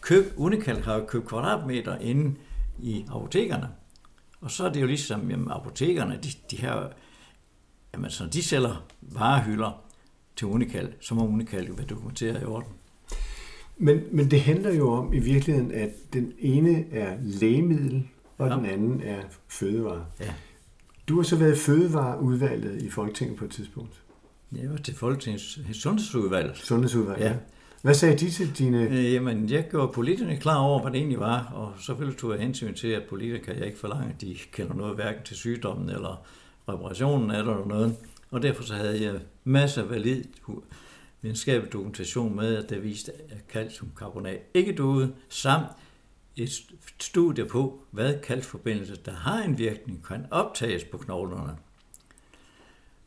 købt, 0.00 0.34
unekalk 0.36 0.84
har 0.84 1.04
købt 1.08 1.28
kvadratmeter 1.28 1.98
inde 1.98 2.36
i 2.78 3.04
apotekerne. 3.08 3.68
Og 4.40 4.50
så 4.50 4.66
er 4.66 4.72
det 4.72 4.80
jo 4.80 4.86
ligesom, 4.86 5.30
jamen 5.30 5.50
apotekerne, 5.50 6.18
de, 6.22 6.28
de 6.50 6.56
her, 6.56 6.88
jamen 7.94 8.10
så 8.10 8.26
de 8.26 8.42
sælger 8.42 8.84
varehylder 9.00 9.82
til 10.36 10.46
unikal, 10.46 10.94
så 11.00 11.14
må 11.14 11.26
unikal 11.26 11.66
jo 11.66 11.74
være 11.74 11.86
dokumenteret 11.86 12.42
i 12.42 12.44
orden. 12.44 12.72
Men, 13.76 14.00
men 14.10 14.30
det 14.30 14.40
handler 14.40 14.74
jo 14.74 14.92
om 14.92 15.12
i 15.12 15.18
virkeligheden, 15.18 15.72
at 15.72 15.90
den 16.12 16.32
ene 16.38 16.84
er 16.92 17.16
lægemiddel, 17.22 18.08
og 18.38 18.48
ja. 18.48 18.56
den 18.56 18.66
anden 18.66 19.00
er 19.04 19.20
fødevare. 19.48 20.04
Ja. 20.20 20.32
Du 21.08 21.16
har 21.16 21.22
så 21.22 21.36
været 21.36 21.58
fødevareudvalget 21.58 22.82
i 22.82 22.90
Folketinget 22.90 23.38
på 23.38 23.44
et 23.44 23.50
tidspunkt. 23.50 24.02
Jeg 24.52 24.70
var 24.70 24.76
til 24.76 24.94
Folketingets 24.94 25.58
sundhedsudvalg. 25.72 26.56
Sundhedsudvalg, 26.56 27.20
ja. 27.20 27.28
ja. 27.28 27.34
Hvad 27.82 27.94
sagde 27.94 28.18
de 28.18 28.30
til 28.30 28.58
dine... 28.58 28.88
Øh, 28.88 29.12
jamen, 29.12 29.50
jeg 29.50 29.68
gjorde 29.70 29.92
politikerne 29.92 30.36
klar 30.36 30.56
over, 30.56 30.82
hvad 30.82 30.92
det 30.92 30.98
egentlig 30.98 31.20
var, 31.20 31.52
og 31.54 31.72
selvfølgelig 31.78 32.18
tog 32.18 32.32
jeg 32.32 32.40
hensyn 32.40 32.74
til, 32.74 32.88
at 32.88 33.02
politikere 33.08 33.56
jeg 33.56 33.66
ikke 33.66 33.78
forlange, 33.78 34.08
at 34.08 34.20
de 34.20 34.36
kender 34.52 34.74
noget 34.74 34.94
hverken 34.94 35.22
til 35.24 35.36
sygdommen 35.36 35.90
eller 35.90 36.22
reparationen 36.68 37.30
af 37.30 37.44
det 37.44 37.52
eller 37.52 37.66
noget. 37.66 37.96
Og 38.30 38.42
derfor 38.42 38.62
så 38.62 38.74
havde 38.74 39.02
jeg 39.02 39.14
masser 39.44 39.82
af 39.82 39.90
valid 39.90 40.24
videnskabelig 41.22 41.72
dokumentation 41.72 42.36
med, 42.36 42.56
at 42.56 42.70
der 42.70 42.78
viste, 42.78 43.12
at 43.12 43.44
calciumkarbonat 43.48 44.40
ikke 44.54 44.72
døde, 44.72 45.14
samt 45.28 45.66
et 46.36 46.50
studie 47.00 47.44
på, 47.44 47.82
hvad 47.90 48.18
kalkforbindelser, 48.20 48.96
der 48.96 49.12
har 49.12 49.42
en 49.42 49.58
virkning, 49.58 50.04
kan 50.06 50.26
optages 50.30 50.84
på 50.84 50.98
knoglerne. 50.98 51.56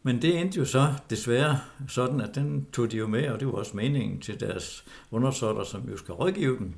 Men 0.04 0.22
det 0.22 0.40
endte 0.40 0.60
jo 0.60 0.66
så 0.66 0.94
desværre 1.10 1.60
sådan, 1.88 2.22
at 2.22 2.36
den 2.36 2.68
tog 2.74 2.92
de 2.92 2.98
jo 2.98 3.08
med, 3.08 3.30
og 3.30 3.40
det 3.40 3.48
var 3.48 3.54
også 3.54 3.78
meningen 3.78 4.22
til 4.22 4.40
deres 4.40 4.86
undersøgter, 5.12 5.64
som 5.64 5.90
jo 5.90 5.98
skal 5.98 6.14
rådgive 6.14 6.58
dem. 6.58 6.74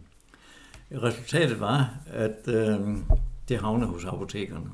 Resultatet 0.91 1.59
var, 1.59 1.97
at 2.07 2.47
øh, 2.47 2.79
det 3.49 3.59
havnede 3.59 3.89
hos 3.89 4.05
apotekerne. 4.05 4.69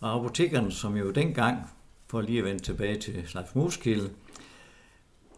Og 0.00 0.14
apotekerne, 0.14 0.72
som 0.72 0.96
jo 0.96 1.10
dengang, 1.10 1.70
for 2.06 2.20
lige 2.20 2.38
at 2.38 2.44
vende 2.44 2.62
tilbage 2.62 2.98
til 2.98 3.14
Leif 3.34 3.54
Muskilde, 3.54 4.10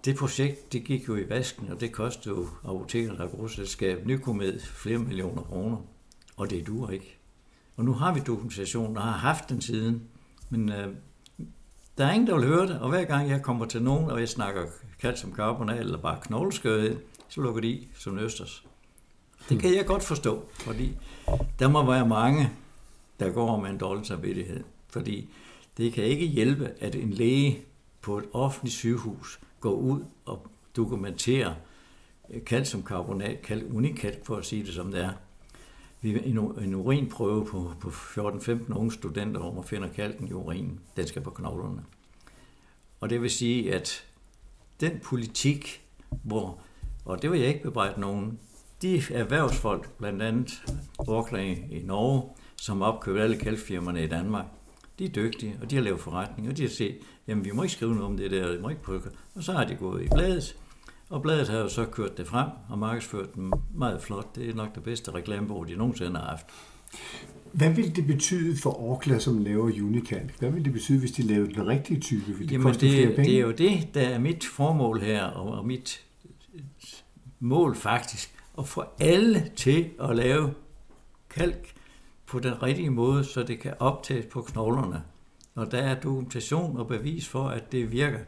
det 0.04 0.16
projekt, 0.16 0.72
det 0.72 0.84
gik 0.84 1.08
jo 1.08 1.16
i 1.16 1.28
vasken, 1.28 1.68
og 1.72 1.80
det 1.80 1.92
kostede 1.92 2.34
jo 2.34 2.48
apotekerne, 2.64 3.20
og 3.20 3.30
grusselskab, 3.30 4.06
Nykomed, 4.06 4.60
flere 4.60 4.98
millioner 4.98 5.42
kroner. 5.42 5.76
Og 6.36 6.50
det 6.50 6.66
duer 6.66 6.90
ikke. 6.90 7.18
Og 7.76 7.84
nu 7.84 7.92
har 7.92 8.14
vi 8.14 8.20
dokumentation, 8.20 8.96
og 8.96 9.02
har 9.02 9.18
haft 9.18 9.48
den 9.48 9.60
siden, 9.60 10.02
men 10.50 10.72
øh, 10.72 10.94
der 11.98 12.06
er 12.06 12.12
ingen, 12.12 12.26
der 12.26 12.34
vil 12.34 12.46
høre 12.46 12.66
det, 12.66 12.80
og 12.80 12.88
hver 12.88 13.04
gang 13.04 13.30
jeg 13.30 13.42
kommer 13.42 13.66
til 13.66 13.82
nogen, 13.82 14.10
og 14.10 14.20
jeg 14.20 14.28
snakker 14.28 14.66
calciumkarbonat 15.00 15.78
eller 15.78 15.98
bare 15.98 16.18
knogleskødet, 16.22 16.98
så 17.28 17.40
lukker 17.40 17.60
de 17.60 17.68
i 17.68 17.88
som 17.94 18.18
østers. 18.18 18.64
Det 19.48 19.60
kan 19.60 19.74
jeg 19.74 19.86
godt 19.86 20.02
forstå, 20.02 20.44
fordi 20.52 20.96
der 21.58 21.68
må 21.68 21.90
være 21.90 22.08
mange, 22.08 22.50
der 23.20 23.30
går 23.30 23.60
med 23.60 23.70
en 23.70 23.78
dårlig 23.78 24.06
samvittighed. 24.06 24.64
Fordi 24.88 25.28
det 25.76 25.92
kan 25.92 26.04
ikke 26.04 26.26
hjælpe, 26.26 26.70
at 26.80 26.94
en 26.94 27.10
læge 27.10 27.62
på 28.00 28.18
et 28.18 28.24
offentligt 28.32 28.76
sygehus 28.76 29.40
går 29.60 29.72
ud 29.72 30.04
og 30.24 30.46
dokumenterer 30.76 31.54
calciumkarbonat, 32.38 33.42
kald 33.42 33.72
unikalk 33.72 34.26
for 34.26 34.36
at 34.36 34.44
sige 34.44 34.64
det 34.64 34.74
som 34.74 34.90
det 34.90 35.04
er. 35.04 35.12
Vi 36.00 36.28
en, 36.28 36.38
en 36.38 36.74
urinprøve 36.74 37.46
på, 37.46 37.72
på 37.80 37.88
14-15 37.88 38.74
unge 38.74 38.92
studenter, 38.92 39.40
hvor 39.40 39.52
man 39.52 39.64
finder 39.64 39.88
kalken 39.88 40.28
i 40.28 40.32
urinen, 40.32 40.80
den 40.96 41.06
skal 41.06 41.22
på 41.22 41.30
knoglerne. 41.30 41.84
Og 43.00 43.10
det 43.10 43.22
vil 43.22 43.30
sige, 43.30 43.74
at 43.74 44.04
den 44.80 45.00
politik, 45.04 45.86
hvor, 46.22 46.58
og 47.04 47.22
det 47.22 47.30
vil 47.30 47.40
jeg 47.40 47.48
ikke 47.48 47.62
bebrejde 47.62 48.00
nogen, 48.00 48.38
de 48.82 49.02
erhvervsfolk, 49.10 49.90
blandt 49.98 50.22
andet 50.22 50.62
Orkla 50.98 51.38
i 51.42 51.82
Norge, 51.84 52.22
som 52.56 52.82
opkøbte 52.82 53.22
alle 53.22 53.36
kalkfirmaerne 53.38 54.04
i 54.04 54.08
Danmark, 54.08 54.46
de 55.00 55.04
er 55.04 55.08
dygtige, 55.08 55.58
og 55.62 55.70
de 55.70 55.76
har 55.76 55.82
lavet 55.82 56.00
forretning, 56.00 56.48
og 56.48 56.56
de 56.56 56.62
har 56.62 56.68
set, 56.68 56.98
jamen 57.28 57.44
vi 57.44 57.50
må 57.50 57.62
ikke 57.62 57.72
skrive 57.72 57.90
noget 57.90 58.06
om 58.06 58.16
det 58.16 58.30
der, 58.30 58.52
vi 58.56 58.62
må 58.62 58.68
ikke 58.68 58.82
prøve. 58.82 59.02
Og 59.34 59.42
så 59.42 59.52
har 59.52 59.64
de 59.64 59.74
gået 59.74 60.04
i 60.04 60.08
bladet, 60.14 60.56
og 61.08 61.22
bladet 61.22 61.48
har 61.48 61.58
jo 61.58 61.68
så 61.68 61.84
kørt 61.84 62.18
det 62.18 62.26
frem 62.26 62.48
og 62.68 62.78
markedsført 62.78 63.34
dem 63.34 63.52
meget 63.74 64.02
flot. 64.02 64.36
Det 64.36 64.50
er 64.50 64.54
nok 64.54 64.74
det 64.74 64.82
bedste 64.82 65.10
reklamebog, 65.14 65.68
de 65.68 65.74
nogensinde 65.74 66.20
har 66.20 66.26
haft. 66.26 66.46
Hvad 67.52 67.70
vil 67.70 67.96
det 67.96 68.06
betyde 68.06 68.56
for 68.56 68.80
Orkla, 68.80 69.18
som 69.18 69.38
laver 69.38 69.64
Unical? 69.64 70.30
Hvad 70.38 70.50
vil 70.50 70.64
det 70.64 70.72
betyde, 70.72 70.98
hvis 70.98 71.12
de 71.12 71.22
lavede 71.22 71.54
den 71.54 71.66
rigtige 71.66 72.00
type? 72.00 72.26
Vil 72.26 72.38
det 72.38 72.52
Jamen, 72.52 72.66
koste 72.66 72.86
det, 72.86 72.94
flere 72.94 73.16
penge? 73.16 73.30
det 73.30 73.36
er 73.36 73.40
jo 73.40 73.50
det, 73.50 73.94
der 73.94 74.00
er 74.00 74.18
mit 74.18 74.44
formål 74.44 75.00
her, 75.00 75.24
og, 75.24 75.58
og 75.58 75.66
mit 75.66 76.04
mål 77.40 77.76
faktisk, 77.76 78.34
at 78.58 78.68
få 78.68 78.84
alle 78.98 79.50
til 79.56 79.90
at 80.00 80.16
lave 80.16 80.50
kalk 81.30 81.74
på 82.30 82.38
den 82.38 82.62
rigtige 82.62 82.90
måde, 82.90 83.24
så 83.24 83.42
det 83.42 83.60
kan 83.60 83.74
optages 83.78 84.26
på 84.26 84.42
knoglerne. 84.42 85.02
Og 85.54 85.72
der 85.72 85.78
er 85.78 86.00
dokumentation 86.00 86.76
og 86.76 86.88
bevis 86.88 87.28
for, 87.28 87.48
at 87.48 87.72
det 87.72 87.92
virker 87.92 88.18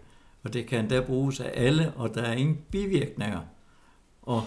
og 0.45 0.53
det 0.53 0.67
kan 0.67 0.81
endda 0.81 1.01
bruges 1.01 1.41
af 1.41 1.53
alle, 1.55 1.93
og 1.97 2.15
der 2.15 2.23
er 2.23 2.33
ingen 2.33 2.59
bivirkninger. 2.71 3.41
Og 4.23 4.45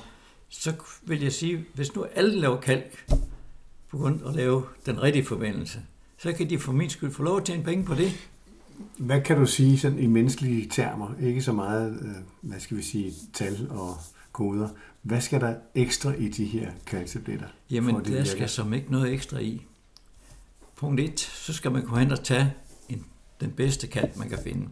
så 0.49 0.73
vil 1.03 1.21
jeg 1.21 1.31
sige, 1.31 1.65
hvis 1.73 1.95
nu 1.95 2.05
alle 2.15 2.39
laver 2.39 2.61
kalk, 2.61 3.05
på 3.89 3.97
grund 3.97 4.21
af 4.23 4.29
at 4.29 4.35
lave 4.35 4.63
den 4.85 5.03
rigtige 5.03 5.25
forbindelse, 5.25 5.79
så 6.17 6.33
kan 6.33 6.49
de 6.49 6.59
for 6.59 6.71
min 6.71 6.89
skyld 6.89 7.11
få 7.11 7.23
lov 7.23 7.37
at 7.37 7.45
tjene 7.45 7.63
penge 7.63 7.85
på 7.85 7.95
det. 7.95 8.29
Hvad 8.97 9.21
kan 9.21 9.37
du 9.37 9.45
sige 9.45 9.79
sådan 9.79 9.99
i 9.99 10.07
menneskelige 10.07 10.69
termer? 10.69 11.13
Ikke 11.21 11.41
så 11.41 11.53
meget, 11.53 11.99
øh, 12.01 12.49
hvad 12.49 12.59
skal 12.59 12.77
vi 12.77 12.81
sige, 12.81 13.13
tal 13.33 13.67
og 13.69 13.97
koder. 14.31 14.69
Hvad 15.05 15.21
skal 15.21 15.41
der 15.41 15.55
ekstra 15.75 16.13
i 16.13 16.27
de 16.27 16.45
her 16.45 16.71
kalktabletter? 16.85 17.47
Jamen, 17.71 18.05
der 18.05 18.23
skal 18.23 18.49
som 18.49 18.73
ikke 18.73 18.91
noget 18.91 19.13
ekstra 19.13 19.37
i. 19.39 19.65
Punkt 20.75 20.99
1, 20.99 21.19
så 21.19 21.53
skal 21.53 21.71
man 21.71 21.85
gå 21.85 21.95
hen 21.95 22.11
og 22.11 22.23
tage 22.23 22.53
en, 22.89 23.05
den 23.39 23.51
bedste 23.51 23.87
kalk, 23.87 24.17
man 24.17 24.29
kan 24.29 24.39
finde. 24.43 24.69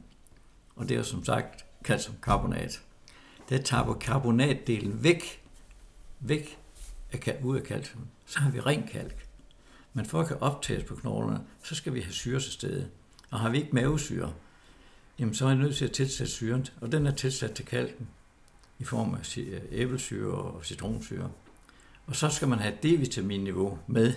Og 0.75 0.89
det 0.89 0.97
er 0.97 1.03
som 1.03 1.25
sagt 1.25 1.65
calciumkarbonat. 1.83 2.81
Der 3.49 3.57
tager 3.57 3.93
karbonatdelen 3.93 5.03
væk, 5.03 5.41
væk 6.19 6.57
af, 7.11 7.39
ud 7.43 7.57
af 7.57 7.63
calcium. 7.65 8.07
Så 8.25 8.39
har 8.39 8.51
vi 8.51 8.59
ren 8.59 8.87
kalk. 8.91 9.27
Men 9.93 10.05
for 10.05 10.21
at 10.21 10.27
kan 10.27 10.37
optages 10.39 10.83
på 10.83 10.95
knoglerne, 10.95 11.39
så 11.63 11.75
skal 11.75 11.93
vi 11.93 12.01
have 12.01 12.13
syre 12.13 12.39
til 12.39 12.51
stede. 12.51 12.89
Og 13.31 13.39
har 13.39 13.49
vi 13.49 13.57
ikke 13.57 13.75
mavesyre, 13.75 14.33
jamen 15.19 15.33
så 15.33 15.45
er 15.45 15.49
jeg 15.49 15.57
nødt 15.57 15.75
til 15.75 15.85
at 15.85 15.91
tilsætte 15.91 16.31
syren, 16.31 16.65
og 16.81 16.91
den 16.91 17.07
er 17.07 17.11
tilsat 17.11 17.51
til 17.51 17.65
kalken 17.65 18.07
i 18.83 18.85
form 18.85 19.13
af 19.13 19.37
æblesyre 19.71 20.31
og 20.31 20.65
citronsyre. 20.65 21.31
Og 22.05 22.15
så 22.15 22.29
skal 22.29 22.47
man 22.47 22.59
have 22.59 22.73
D-vitaminniveau 22.83 23.77
med 23.87 24.13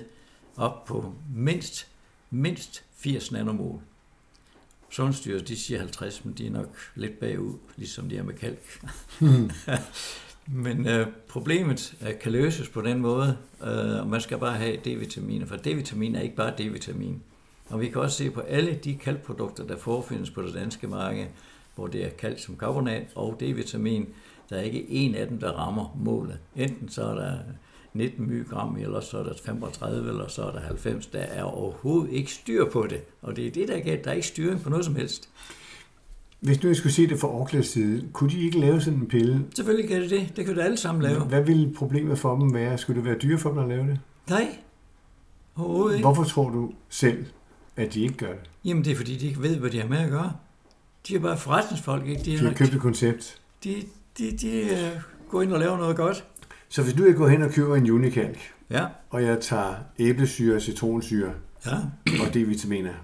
op 0.57 0.85
på 0.85 1.15
mindst, 1.35 1.87
mindst 2.31 2.85
80 2.97 3.33
nanomol. 3.33 3.81
Sundhedsstyrelsen, 4.91 5.49
de 5.49 5.57
siger 5.57 5.79
50, 5.79 6.25
men 6.25 6.35
de 6.35 6.47
er 6.47 6.51
nok 6.51 6.77
lidt 6.95 7.21
bagud, 7.21 7.55
ligesom 7.77 8.09
de 8.09 8.17
er 8.17 8.23
med 8.23 8.35
kalk. 8.35 8.85
Mm. 9.21 9.51
men 10.65 10.89
øh, 10.89 11.07
problemet 11.29 11.95
kan 12.21 12.33
løses 12.33 12.69
på 12.69 12.83
den 12.83 13.01
måde, 13.01 13.37
øh, 13.63 14.01
og 14.01 14.07
man 14.07 14.21
skal 14.21 14.39
bare 14.39 14.57
have 14.57 14.77
D-vitaminer, 14.77 15.47
for 15.47 15.57
D-vitamin 15.57 16.17
er 16.17 16.21
ikke 16.21 16.37
bare 16.37 16.55
D-vitamin. 16.61 17.23
Og 17.69 17.81
vi 17.81 17.89
kan 17.89 18.01
også 18.01 18.17
se 18.17 18.31
på 18.31 18.41
alle 18.41 18.75
de 18.85 18.95
kalkprodukter, 18.95 19.67
der 19.67 19.77
forefindes 19.77 20.31
på 20.31 20.43
det 20.43 20.55
danske 20.55 20.87
marked, 20.87 21.27
hvor 21.75 21.87
det 21.87 22.05
er 22.05 22.11
calciumkarbonat 22.11 23.07
og 23.15 23.43
D-vitamin, 23.43 24.05
der 24.51 24.57
er 24.57 24.63
ikke 24.63 24.91
en 24.91 25.15
af 25.15 25.29
dem, 25.29 25.39
der 25.39 25.53
rammer 25.53 25.97
målet. 26.05 26.39
Enten 26.57 26.89
så 26.89 27.03
er 27.03 27.15
der 27.15 27.39
19 27.95 28.27
mg, 28.27 28.83
eller 28.83 29.01
så 29.01 29.19
er 29.19 29.23
der 29.23 29.33
35, 29.45 30.09
eller 30.09 30.29
så 30.29 30.43
er 30.43 30.53
der 30.53 30.61
90. 30.61 31.07
Der 31.07 31.19
er 31.19 31.43
overhovedet 31.43 32.13
ikke 32.13 32.33
styr 32.33 32.71
på 32.71 32.87
det. 32.91 33.01
Og 33.23 33.37
det 33.37 33.47
er 33.47 33.51
det, 33.51 33.69
der 33.69 33.75
er 33.75 33.81
galt. 33.81 34.05
Der 34.05 34.11
er 34.11 34.15
ikke 34.15 34.27
styring 34.27 34.63
på 34.63 34.71
noget 34.71 34.85
som 34.85 34.97
helst. 34.97 35.29
Hvis 36.41 36.63
nu 36.63 36.69
jeg 36.69 36.77
skulle 36.77 36.93
se 36.93 37.07
det 37.07 37.21
fra 37.21 37.29
Orklas 37.29 37.67
side, 37.67 38.09
kunne 38.13 38.31
de 38.31 38.45
ikke 38.45 38.59
lave 38.59 38.81
sådan 38.81 38.99
en 38.99 39.07
pille? 39.07 39.47
Selvfølgelig 39.55 39.91
kan 39.91 40.03
det 40.03 40.11
det. 40.11 40.33
Det 40.37 40.47
kan 40.47 40.57
de 40.57 40.63
alle 40.63 40.77
sammen 40.77 41.03
lave. 41.03 41.21
Hvad 41.21 41.43
ville 41.43 41.75
problemet 41.75 42.19
for 42.19 42.39
dem 42.39 42.55
være? 42.55 42.79
Skulle 42.79 42.97
det 42.97 43.05
være 43.05 43.19
dyre 43.19 43.39
for 43.39 43.51
dem 43.51 43.59
at 43.59 43.69
lave 43.69 43.87
det? 43.87 44.01
Nej, 44.29 44.59
overhovedet 45.57 45.95
ikke. 45.97 46.07
Hvorfor 46.07 46.25
tror 46.25 46.51
du 46.51 46.73
selv, 46.89 47.27
at 47.77 47.95
de 47.95 48.03
ikke 48.03 48.15
gør 48.15 48.33
det? 48.33 48.51
Jamen 48.65 48.85
det 48.85 48.93
er 48.93 48.97
fordi, 48.97 49.17
de 49.17 49.27
ikke 49.27 49.43
ved, 49.43 49.57
hvad 49.57 49.71
de 49.71 49.81
har 49.81 49.89
med 49.89 49.99
at 49.99 50.11
gøre. 50.11 50.33
De 51.09 51.15
er 51.15 51.21
bare 51.21 51.39
forretningsfolk, 51.39 52.07
ikke? 52.07 52.23
De, 52.23 52.31
de 52.31 52.39
har 52.39 52.53
købt 52.53 52.75
et 52.75 52.81
koncept. 52.81 53.41
De, 53.65 53.75
de, 54.19 54.37
de 54.37 54.63
uh, 54.73 55.03
går 55.31 55.43
ind 55.43 55.53
og 55.53 55.61
laver 55.61 55.77
noget 55.77 55.97
godt. 55.97 56.25
Så 56.69 56.83
hvis 56.83 56.97
nu 56.97 57.07
jeg 57.07 57.15
går 57.15 57.29
hen 57.29 57.43
og 57.43 57.51
køber 57.51 57.77
en 57.77 57.91
unikalk, 57.91 58.39
ja. 58.71 58.87
og 59.11 59.23
jeg 59.23 59.41
tager 59.41 59.75
æblesyre, 59.99 60.61
citronsyre 60.61 61.33
ja. 61.67 61.77
og 62.07 62.35
D-vitaminer, 62.35 62.95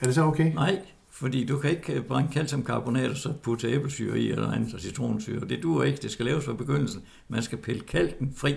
er 0.00 0.06
det 0.06 0.14
så 0.14 0.22
okay? 0.22 0.54
Nej, 0.54 0.80
fordi 1.10 1.44
du 1.44 1.58
kan 1.58 1.70
ikke 1.70 2.02
brænde 2.02 2.32
calciumkarbonat 2.32 3.10
og 3.10 3.16
så 3.16 3.32
putte 3.42 3.68
æblesyre 3.68 4.18
i 4.18 4.30
eller 4.30 4.52
andet 4.52 4.80
citronsyre. 4.80 5.40
Det 5.48 5.62
duer 5.62 5.84
ikke. 5.84 5.98
Det 6.02 6.10
skal 6.10 6.26
laves 6.26 6.44
fra 6.44 6.52
begyndelsen. 6.52 7.02
Man 7.28 7.42
skal 7.42 7.58
pille 7.58 7.80
kalken 7.80 8.34
fri 8.36 8.54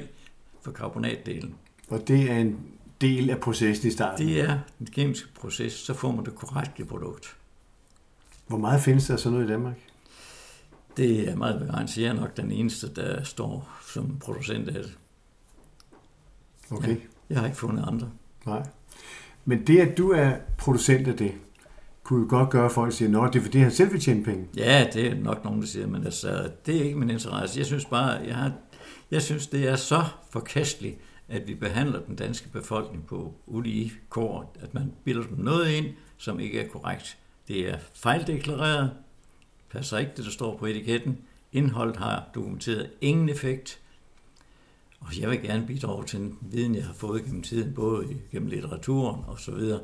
for 0.63 0.72
karbonatdelen. 0.72 1.56
Og 1.89 2.08
det 2.08 2.32
er 2.32 2.36
en 2.36 2.60
del 3.01 3.29
af 3.29 3.39
processen 3.39 3.88
i 3.88 3.91
starten? 3.91 4.27
Det 4.27 4.41
er 4.41 4.60
en 4.79 4.86
kemisk 4.86 5.34
proces. 5.39 5.74
Så 5.74 5.94
får 5.94 6.12
man 6.12 6.25
det 6.25 6.36
korrekte 6.36 6.86
produkt. 6.86 7.36
Hvor 8.48 8.58
meget 8.58 8.82
findes 8.82 9.08
der 9.08 9.15
så 9.15 9.29
noget 9.29 9.46
i 9.46 9.48
Danmark? 9.48 9.75
Det 10.98 11.29
er 11.29 11.36
meget 11.36 11.60
begrænset. 11.60 12.01
Jeg 12.01 12.10
er 12.10 12.13
nok 12.13 12.38
den 12.38 12.51
eneste, 12.51 12.93
der 12.93 13.24
står 13.24 13.69
som 13.93 14.19
producent 14.19 14.67
af 14.67 14.74
det. 14.74 14.98
Okay. 16.72 16.89
Ja, 16.89 16.96
jeg 17.29 17.39
har 17.39 17.46
ikke 17.46 17.58
fundet 17.58 17.86
andre. 17.88 18.12
Nej. 18.46 18.67
Men 19.46 19.67
det, 19.67 19.79
at 19.79 19.98
du 19.98 20.12
er 20.12 20.31
producent 20.58 21.08
af 21.08 21.17
det, 21.17 21.34
kunne 22.03 22.22
jo 22.22 22.27
godt 22.29 22.50
gøre, 22.50 22.65
at 22.65 22.72
folk 22.72 22.93
siger, 22.93 23.22
at 23.22 23.34
det 23.34 23.39
er 23.39 23.43
fordi, 23.43 23.58
han 23.58 23.72
selv 23.72 23.91
vil 23.91 24.01
tjene 24.01 24.24
penge. 24.24 24.48
Ja, 24.58 24.88
det 24.93 25.08
er 25.08 25.15
nok 25.15 25.43
nogen, 25.43 25.62
der 25.62 25.67
siger, 25.67 25.88
men 25.88 26.05
altså, 26.05 26.51
det 26.65 26.77
er 26.77 26.84
ikke 26.84 27.00
min 27.00 27.10
interesse. 27.10 27.60
Jeg 27.60 27.65
synes 27.65 27.86
bare, 27.86 28.10
jeg, 28.12 28.36
har, 28.36 28.51
jeg 29.12 29.22
synes, 29.22 29.48
det 29.48 29.67
er 29.67 29.75
så 29.75 30.03
forkasteligt, 30.29 30.98
at 31.27 31.48
vi 31.48 31.55
behandler 31.55 32.00
den 32.01 32.15
danske 32.15 32.50
befolkning 32.50 33.05
på 33.05 33.34
ulige 33.48 33.91
kår, 34.10 34.55
at 34.62 34.74
man 34.74 34.91
bilder 35.03 35.24
dem 35.24 35.38
noget 35.38 35.69
ind, 35.69 35.86
som 36.17 36.39
ikke 36.39 36.60
er 36.60 36.67
korrekt. 36.67 37.17
Det 37.48 37.69
er 37.69 37.77
fejldeklareret, 37.93 38.91
passer 39.71 39.97
ikke 39.97 40.11
det, 40.17 40.25
der 40.25 40.31
står 40.31 40.57
på 40.57 40.65
etiketten. 40.65 41.17
Indholdet 41.53 41.97
har 41.97 42.29
dokumenteret 42.35 42.89
ingen 43.01 43.29
effekt. 43.29 43.79
Og 44.99 45.19
jeg 45.19 45.29
vil 45.29 45.41
gerne 45.41 45.67
bidrage 45.67 46.05
til 46.05 46.19
den 46.19 46.38
viden, 46.41 46.75
jeg 46.75 46.85
har 46.85 46.93
fået 46.93 47.23
gennem 47.23 47.41
tiden, 47.41 47.73
både 47.73 48.07
gennem 48.31 48.49
litteraturen 48.49 49.21
og 49.27 49.39
så 49.39 49.51
videre. 49.51 49.79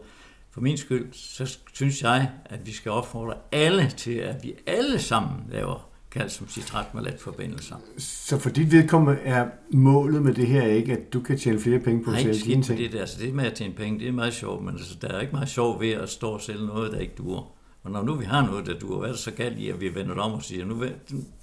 For 0.51 0.62
min 0.62 0.77
skyld, 0.77 1.13
så 1.13 1.58
synes 1.74 2.01
jeg, 2.01 2.32
at 2.46 2.65
vi 2.65 2.72
skal 2.72 2.92
opfordre 2.92 3.34
alle 3.51 3.89
til, 3.98 4.12
at 4.12 4.44
vi 4.44 4.54
alle 4.68 5.00
sammen 5.00 5.44
laver 5.51 5.89
calciumcitratmalatforbindelser. 6.12 7.75
Så 7.98 8.39
for 8.39 8.50
dit 8.50 8.72
vedkommende 8.72 9.22
er 9.22 9.48
målet 9.72 10.22
med 10.22 10.34
det 10.34 10.48
her 10.48 10.68
ikke, 10.68 10.94
at 10.94 11.13
du 11.13 11.20
kan 11.20 11.38
tjene 11.38 11.60
flere 11.60 11.80
penge 11.80 12.04
på 12.04 12.12
at 12.12 12.22
sælge 12.22 12.34
dine 12.34 12.63
ting? 12.63 12.80
Nej, 12.80 12.89
det, 12.92 13.00
altså, 13.00 13.22
det 13.22 13.34
med 13.34 13.46
at 13.46 13.54
tjene 13.54 13.74
penge, 13.74 14.00
det 14.00 14.08
er 14.08 14.12
meget 14.12 14.34
sjovt, 14.34 14.63
men 14.63 14.75
altså, 14.75 14.98
der 15.01 15.08
er 15.08 15.22
ikke 15.22 15.34
meget 15.34 15.50
sjovt 15.50 15.82
ved 15.82 15.92
at 15.92 16.10
stå 16.10 16.30
og 16.30 16.42
sælge 16.42 16.65
noget, 16.65 16.92
der 16.92 17.00
ikke 17.00 17.13
duer. 17.18 17.55
Og 17.86 17.92
når 17.92 18.04
nu 18.04 18.15
vi 18.15 18.25
har 18.25 18.46
noget, 18.46 18.65
der 18.65 18.80
duer, 18.80 19.00
hvad 19.00 19.10
er 19.10 19.13
det 19.13 19.22
så 19.22 19.32
galt 19.32 19.60
i, 19.60 19.70
at 19.70 19.82
vi 19.82 19.96
vender 19.96 20.15
om 20.15 20.34
og 20.34 20.44
siger, 20.44 20.65
nu, 20.65 20.84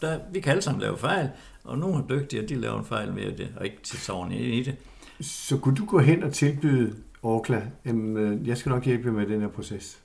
der, 0.00 0.18
vi 0.32 0.40
kan 0.40 0.50
alle 0.50 0.62
sammen 0.62 0.80
lave 0.80 0.98
fejl, 0.98 1.30
og 1.64 1.78
nogle 1.78 1.96
er 1.96 2.06
dygtige, 2.06 2.42
og 2.42 2.48
de 2.48 2.54
laver 2.54 2.78
en 2.78 2.84
fejl 2.84 3.12
med 3.12 3.36
det, 3.36 3.48
og 3.56 3.64
ikke 3.64 3.82
til 3.82 3.98
i 4.30 4.62
det. 4.62 4.76
Så 5.20 5.56
kunne 5.56 5.74
du 5.74 5.84
gå 5.84 5.98
hen 5.98 6.22
og 6.22 6.32
tilbyde 6.32 6.96
Orkla, 7.22 7.62
jamen, 7.84 8.16
øh, 8.16 8.48
jeg 8.48 8.58
skal 8.58 8.70
nok 8.70 8.84
hjælpe 8.84 9.12
med 9.12 9.26
den 9.26 9.40
her 9.40 9.48
proces? 9.48 9.98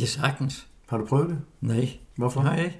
Ja, 0.00 0.04
sagtens. 0.04 0.66
Har 0.86 0.98
du 0.98 1.06
prøvet 1.06 1.28
det? 1.28 1.38
Nej. 1.60 1.88
Hvorfor? 2.16 2.42
Nej. 2.42 2.72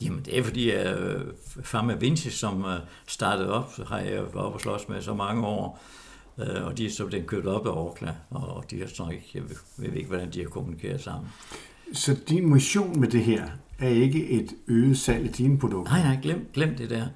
Jamen, 0.00 0.22
det 0.24 0.38
er 0.38 0.42
fordi, 0.42 0.70
at 0.70 0.98
uh, 0.98 1.62
Pharma 1.62 1.94
Vinci, 1.94 2.30
som 2.30 2.64
uh, 2.64 2.70
startede 3.06 3.52
op, 3.52 3.72
så 3.76 3.84
har 3.84 3.98
jeg 3.98 4.12
været 4.12 4.34
oppe 4.34 4.56
og 4.56 4.60
slås 4.60 4.88
med 4.88 5.02
så 5.02 5.14
mange 5.14 5.46
år, 5.46 5.80
og 6.36 6.78
de 6.78 6.86
er 6.86 6.90
så 6.90 7.08
den 7.08 7.24
købt 7.24 7.46
op 7.46 7.66
af 7.66 7.70
Orkla, 7.70 8.14
og 8.30 8.64
de 8.70 8.80
har 8.80 8.86
så 8.86 9.08
ikke, 9.12 9.30
jeg 9.34 9.42
ved, 9.42 9.56
ved 9.76 9.92
ikke, 9.92 10.08
hvordan 10.08 10.30
de 10.30 10.42
har 10.42 10.48
kommunikeret 10.48 11.00
sammen. 11.00 11.28
Så 11.92 12.16
din 12.28 12.50
mission 12.50 13.00
med 13.00 13.08
det 13.08 13.24
her 13.24 13.48
er 13.78 13.88
ikke 13.88 14.30
et 14.30 14.54
øget 14.68 14.98
salg 14.98 15.26
af 15.26 15.32
dine 15.32 15.58
produkter? 15.58 15.92
Nej, 15.92 16.02
nej, 16.02 16.18
glem, 16.22 16.50
glem 16.54 16.76
det 16.76 16.90
der. 16.90 17.06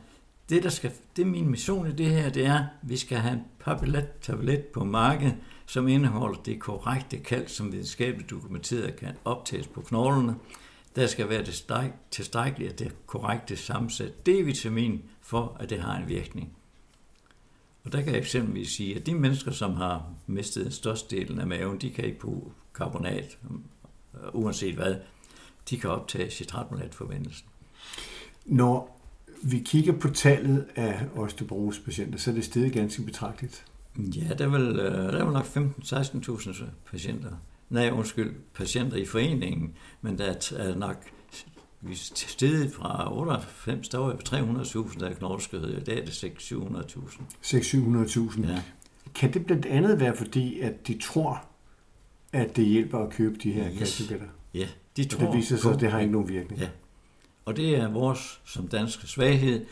Det, 0.49 0.63
der 0.63 0.69
skal, 0.69 0.93
det 1.17 1.23
er 1.23 1.27
min 1.27 1.51
mission 1.51 1.89
i 1.89 1.93
det 1.93 2.11
her, 2.11 2.31
det 2.31 2.47
er, 2.47 2.59
at 2.59 2.67
vi 2.83 2.97
skal 2.97 3.19
have 3.19 3.35
en 3.35 3.43
papillet 3.61 4.09
tablet 4.23 4.65
på 4.65 4.85
markedet, 4.85 5.35
som 5.67 5.89
indeholder 5.89 6.39
det 6.43 6.61
korrekte 6.61 7.17
kalk, 7.17 7.49
som 7.49 7.73
videnskabeligt 7.73 8.31
dokumenteret 8.31 8.97
kan 8.97 9.09
optages 9.25 9.67
på 9.67 9.81
knoglerne. 9.81 10.35
Der 10.97 11.07
skal 11.07 11.29
være 11.29 11.45
det 11.45 11.93
tilstrækkeligt 12.11 12.73
at 12.73 12.79
det 12.79 13.07
korrekte 13.07 13.57
sammensat 13.57 14.29
D-vitamin, 14.29 14.99
for 15.21 15.57
at 15.61 15.71
det 15.71 15.81
har 15.81 15.97
en 15.97 16.09
virkning. 16.09 16.53
Og 17.85 17.93
der 17.93 18.03
kan 18.03 18.13
jeg 18.13 18.21
eksempelvis 18.21 18.69
sige, 18.69 18.97
at 18.97 19.07
de 19.07 19.15
mennesker, 19.15 19.51
som 19.51 19.75
har 19.75 20.07
mistet 20.27 20.75
størstedelen 20.75 21.41
af 21.41 21.47
maven, 21.47 21.79
de 21.79 21.91
kan 21.91 22.05
ikke 22.05 22.19
bruge 22.19 22.53
karbonat, 22.75 23.39
uanset 24.33 24.75
hvad, 24.75 24.95
de 25.71 25.79
kan 25.79 25.91
optage 25.91 26.31
citratmolatforbindelsen. 26.31 27.47
Når 28.47 29.01
vi 29.43 29.59
kigger 29.59 29.93
på 29.93 30.09
tallet 30.09 30.67
af 30.77 31.07
osteoporose-patienter, 31.17 32.19
så 32.19 32.31
er 32.31 32.35
det 32.35 32.45
steget 32.45 32.73
ganske 32.73 33.03
betragteligt. 33.03 33.65
Ja, 33.99 34.35
der 34.35 34.45
er 34.45 34.49
vel, 34.49 34.79
øh, 34.79 35.13
der 35.13 35.19
er 35.19 35.25
vel 35.25 35.33
nok 35.33 35.45
15-16.000 35.45 36.65
patienter. 36.91 37.31
Nej, 37.71 37.91
undskyld, 37.91 38.35
patienter 38.55 38.97
i 38.97 39.05
foreningen, 39.05 39.75
men 40.01 40.19
der 40.19 40.35
er 40.57 40.75
nok 40.75 40.97
vi 41.87 41.95
stedet 41.95 42.73
fra 42.73 43.17
98, 43.19 43.89
der 43.89 43.99
var 43.99 44.13
300.000, 44.13 44.99
der 45.01 45.09
er 45.11 45.15
knogleskørhed, 45.15 45.77
i 45.77 45.85
dag 45.85 45.99
er 45.99 46.05
det 46.05 46.25
600-700.000. 46.25 47.23
600-700.000. 47.43 48.51
Ja. 48.51 48.63
Kan 49.15 49.35
det 49.35 49.47
blandt 49.47 49.67
andet 49.67 50.01
være 50.01 50.17
fordi, 50.17 50.61
at 50.61 50.87
de 50.87 50.99
tror, 50.99 51.45
at 52.35 52.57
det 52.57 52.65
hjælper 52.65 52.99
at 52.99 53.11
købe 53.11 53.39
de 53.43 53.53
her 53.53 53.71
yes. 53.71 53.79
kalktabletter? 53.79 54.27
Ja, 54.55 54.69
de 54.97 55.05
tror. 55.05 55.27
Og 55.27 55.33
det 55.33 55.37
viser 55.37 55.57
sig, 55.57 55.73
at 55.75 55.81
det 55.81 55.91
har 55.91 56.01
ikke 56.01 56.13
nogen 56.13 56.29
virkning. 56.29 56.61
Ja. 56.61 56.69
Og 57.45 57.57
det 57.57 57.77
er 57.77 57.89
vores, 57.91 58.41
som 58.45 58.69
danske 58.69 59.07
svaghed, 59.07 59.67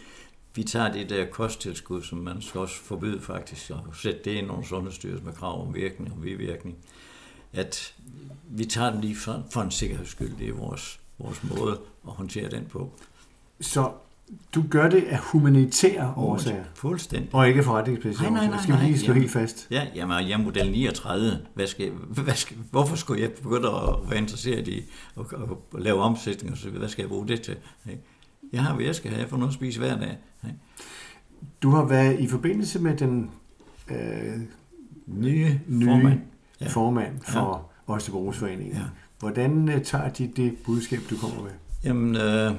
vi 0.54 0.62
tager 0.62 0.92
det 0.92 1.10
der 1.10 1.26
kosttilskud, 1.26 2.02
som 2.02 2.18
man 2.18 2.42
skal 2.42 2.60
også 2.60 2.74
forbyde 2.74 3.20
faktisk, 3.20 3.70
og 3.70 3.96
sætte 3.96 4.20
det 4.24 4.30
ind 4.30 4.50
under 4.50 4.62
sundhedsstyrelsen 4.62 5.26
med 5.26 5.34
krav 5.34 5.66
om 5.66 5.74
virkning 5.74 6.12
og 6.12 6.20
bivirkning, 6.20 6.76
at 7.52 7.94
vi 8.48 8.64
tager 8.64 8.90
den 8.90 9.00
lige 9.00 9.16
for, 9.16 9.46
for 9.50 9.60
en 9.60 9.70
sikkerheds 9.70 10.08
skyld. 10.08 10.36
Det 10.38 10.48
er 10.48 10.52
vores, 10.52 11.00
vores 11.18 11.44
måde 11.44 11.80
at 12.06 12.12
håndtere 12.12 12.50
den 12.50 12.64
på. 12.64 12.92
Så 13.60 13.92
Du 14.54 14.64
gør 14.70 14.88
det 14.88 15.04
af 15.04 15.18
humanitære 15.18 16.12
årsager, 16.16 16.64
Fuldstændig. 16.74 17.28
og 17.34 17.48
ikke 17.48 17.62
forretningsmæssige 17.62 18.30
Nej, 18.30 18.30
nej, 18.30 18.46
nej, 18.46 18.56
årsager. 18.58 18.62
Skal 18.76 18.86
vi 18.86 18.90
lige 18.92 18.98
slå 18.98 19.14
ja. 19.14 19.20
helt 19.20 19.32
fast? 19.32 19.66
Ja, 19.70 19.86
jamen, 19.94 20.16
jeg 20.28 20.30
er 20.30 20.36
model 20.44 20.70
39. 20.70 21.38
Hvad 21.54 21.66
skal, 21.66 21.90
hvad 21.90 22.34
skal, 22.34 22.56
hvorfor 22.70 22.96
skulle 22.96 23.22
jeg 23.22 23.30
begynde 23.32 23.68
at 23.68 24.10
være 24.10 24.18
interesseret 24.18 24.68
i 24.68 24.82
at, 25.18 25.24
at 25.74 25.82
lave 25.82 26.00
omsætning 26.00 26.52
og 26.52 26.58
så? 26.58 26.70
Hvad 26.70 26.88
skal 26.88 27.02
jeg 27.02 27.08
bruge 27.08 27.28
det 27.28 27.40
til? 27.42 27.56
Jeg 28.52 28.62
har, 28.64 28.74
hvad 28.74 28.84
jeg 28.84 28.94
skal 28.94 29.10
have. 29.10 29.20
Jeg 29.20 29.28
får 29.30 29.36
noget 29.36 29.50
at 29.50 29.54
spise 29.54 29.78
hver 29.78 29.98
dag. 29.98 30.16
Du 31.62 31.70
har 31.70 31.84
været 31.84 32.20
i 32.20 32.26
forbindelse 32.28 32.78
med 32.78 32.96
den 32.96 33.30
øh, 33.90 33.96
Nye, 35.06 35.60
nye 35.68 35.84
formand. 35.86 36.20
ja. 36.60 36.68
Formand 36.68 37.20
for 37.28 37.70
ja. 37.88 37.96
Østerbrugsforeningen. 37.96 38.76
Ja. 38.76 38.82
Hvordan 39.18 39.68
øh, 39.68 39.82
tager 39.84 40.08
de 40.08 40.26
det 40.36 40.54
budskab, 40.64 41.00
du 41.10 41.16
kommer 41.16 41.42
med? 41.42 41.50
Jamen, 41.84 42.16
øh, 42.16 42.52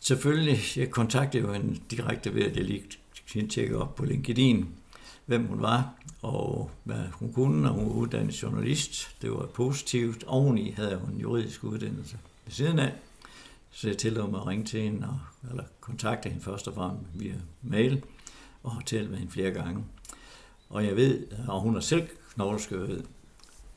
selvfølgelig, 0.00 0.58
jeg 0.76 0.90
kontaktede 0.90 1.42
jo 1.42 1.52
hende 1.52 1.80
direkte 1.90 2.34
ved, 2.34 2.42
at 2.42 2.56
jeg 2.56 2.64
lige 2.64 2.82
tjekkede 3.48 3.82
op 3.82 3.94
på 3.94 4.04
LinkedIn, 4.04 4.68
hvem 5.26 5.46
hun 5.46 5.62
var, 5.62 5.94
og 6.22 6.70
hvad 6.84 7.04
hun 7.12 7.32
kunne, 7.32 7.68
og 7.68 7.74
hun 7.74 7.86
var 7.86 7.94
uddannet 7.94 8.42
journalist. 8.42 9.16
Det 9.22 9.30
var 9.30 9.46
positivt. 9.46 10.24
Oveni 10.26 10.70
havde 10.70 10.96
hun 10.96 11.14
en 11.14 11.20
juridisk 11.20 11.64
uddannelse 11.64 12.18
ved 12.44 12.52
siden 12.52 12.78
af, 12.78 12.92
så 13.70 13.88
jeg 13.88 13.98
tillod 13.98 14.30
mig 14.30 14.40
at 14.40 14.46
ringe 14.46 14.64
til 14.64 14.80
hende, 14.80 15.08
og, 15.08 15.48
eller 15.50 15.64
kontakte 15.80 16.28
hende 16.28 16.44
først 16.44 16.68
og 16.68 16.74
fremmest 16.74 17.10
via 17.14 17.34
mail, 17.62 18.02
og 18.62 18.72
har 18.72 18.80
talt 18.80 19.10
med 19.10 19.18
hende 19.18 19.32
flere 19.32 19.50
gange. 19.50 19.84
Og 20.70 20.84
jeg 20.84 20.96
ved, 20.96 21.26
og 21.48 21.60
hun 21.60 21.74
har 21.74 21.80
selv 21.80 22.08
knogleskørhed, 22.34 23.04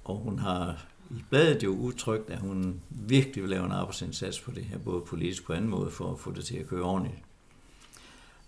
og 0.03 0.17
hun 0.17 0.39
har 0.39 0.85
i 1.17 1.23
bladet 1.29 1.63
jo 1.63 1.69
udtrykt, 1.69 2.29
at 2.29 2.39
hun 2.39 2.81
virkelig 2.89 3.43
vil 3.43 3.49
lave 3.49 3.65
en 3.65 3.71
arbejdsindsats 3.71 4.39
på 4.39 4.51
det 4.51 4.63
her, 4.63 4.77
både 4.77 5.01
politisk 5.01 5.45
på 5.45 5.53
anden 5.53 5.69
måde, 5.69 5.91
for 5.91 6.11
at 6.11 6.19
få 6.19 6.31
det 6.31 6.45
til 6.45 6.57
at 6.57 6.67
køre 6.67 6.83
ordentligt. 6.83 7.17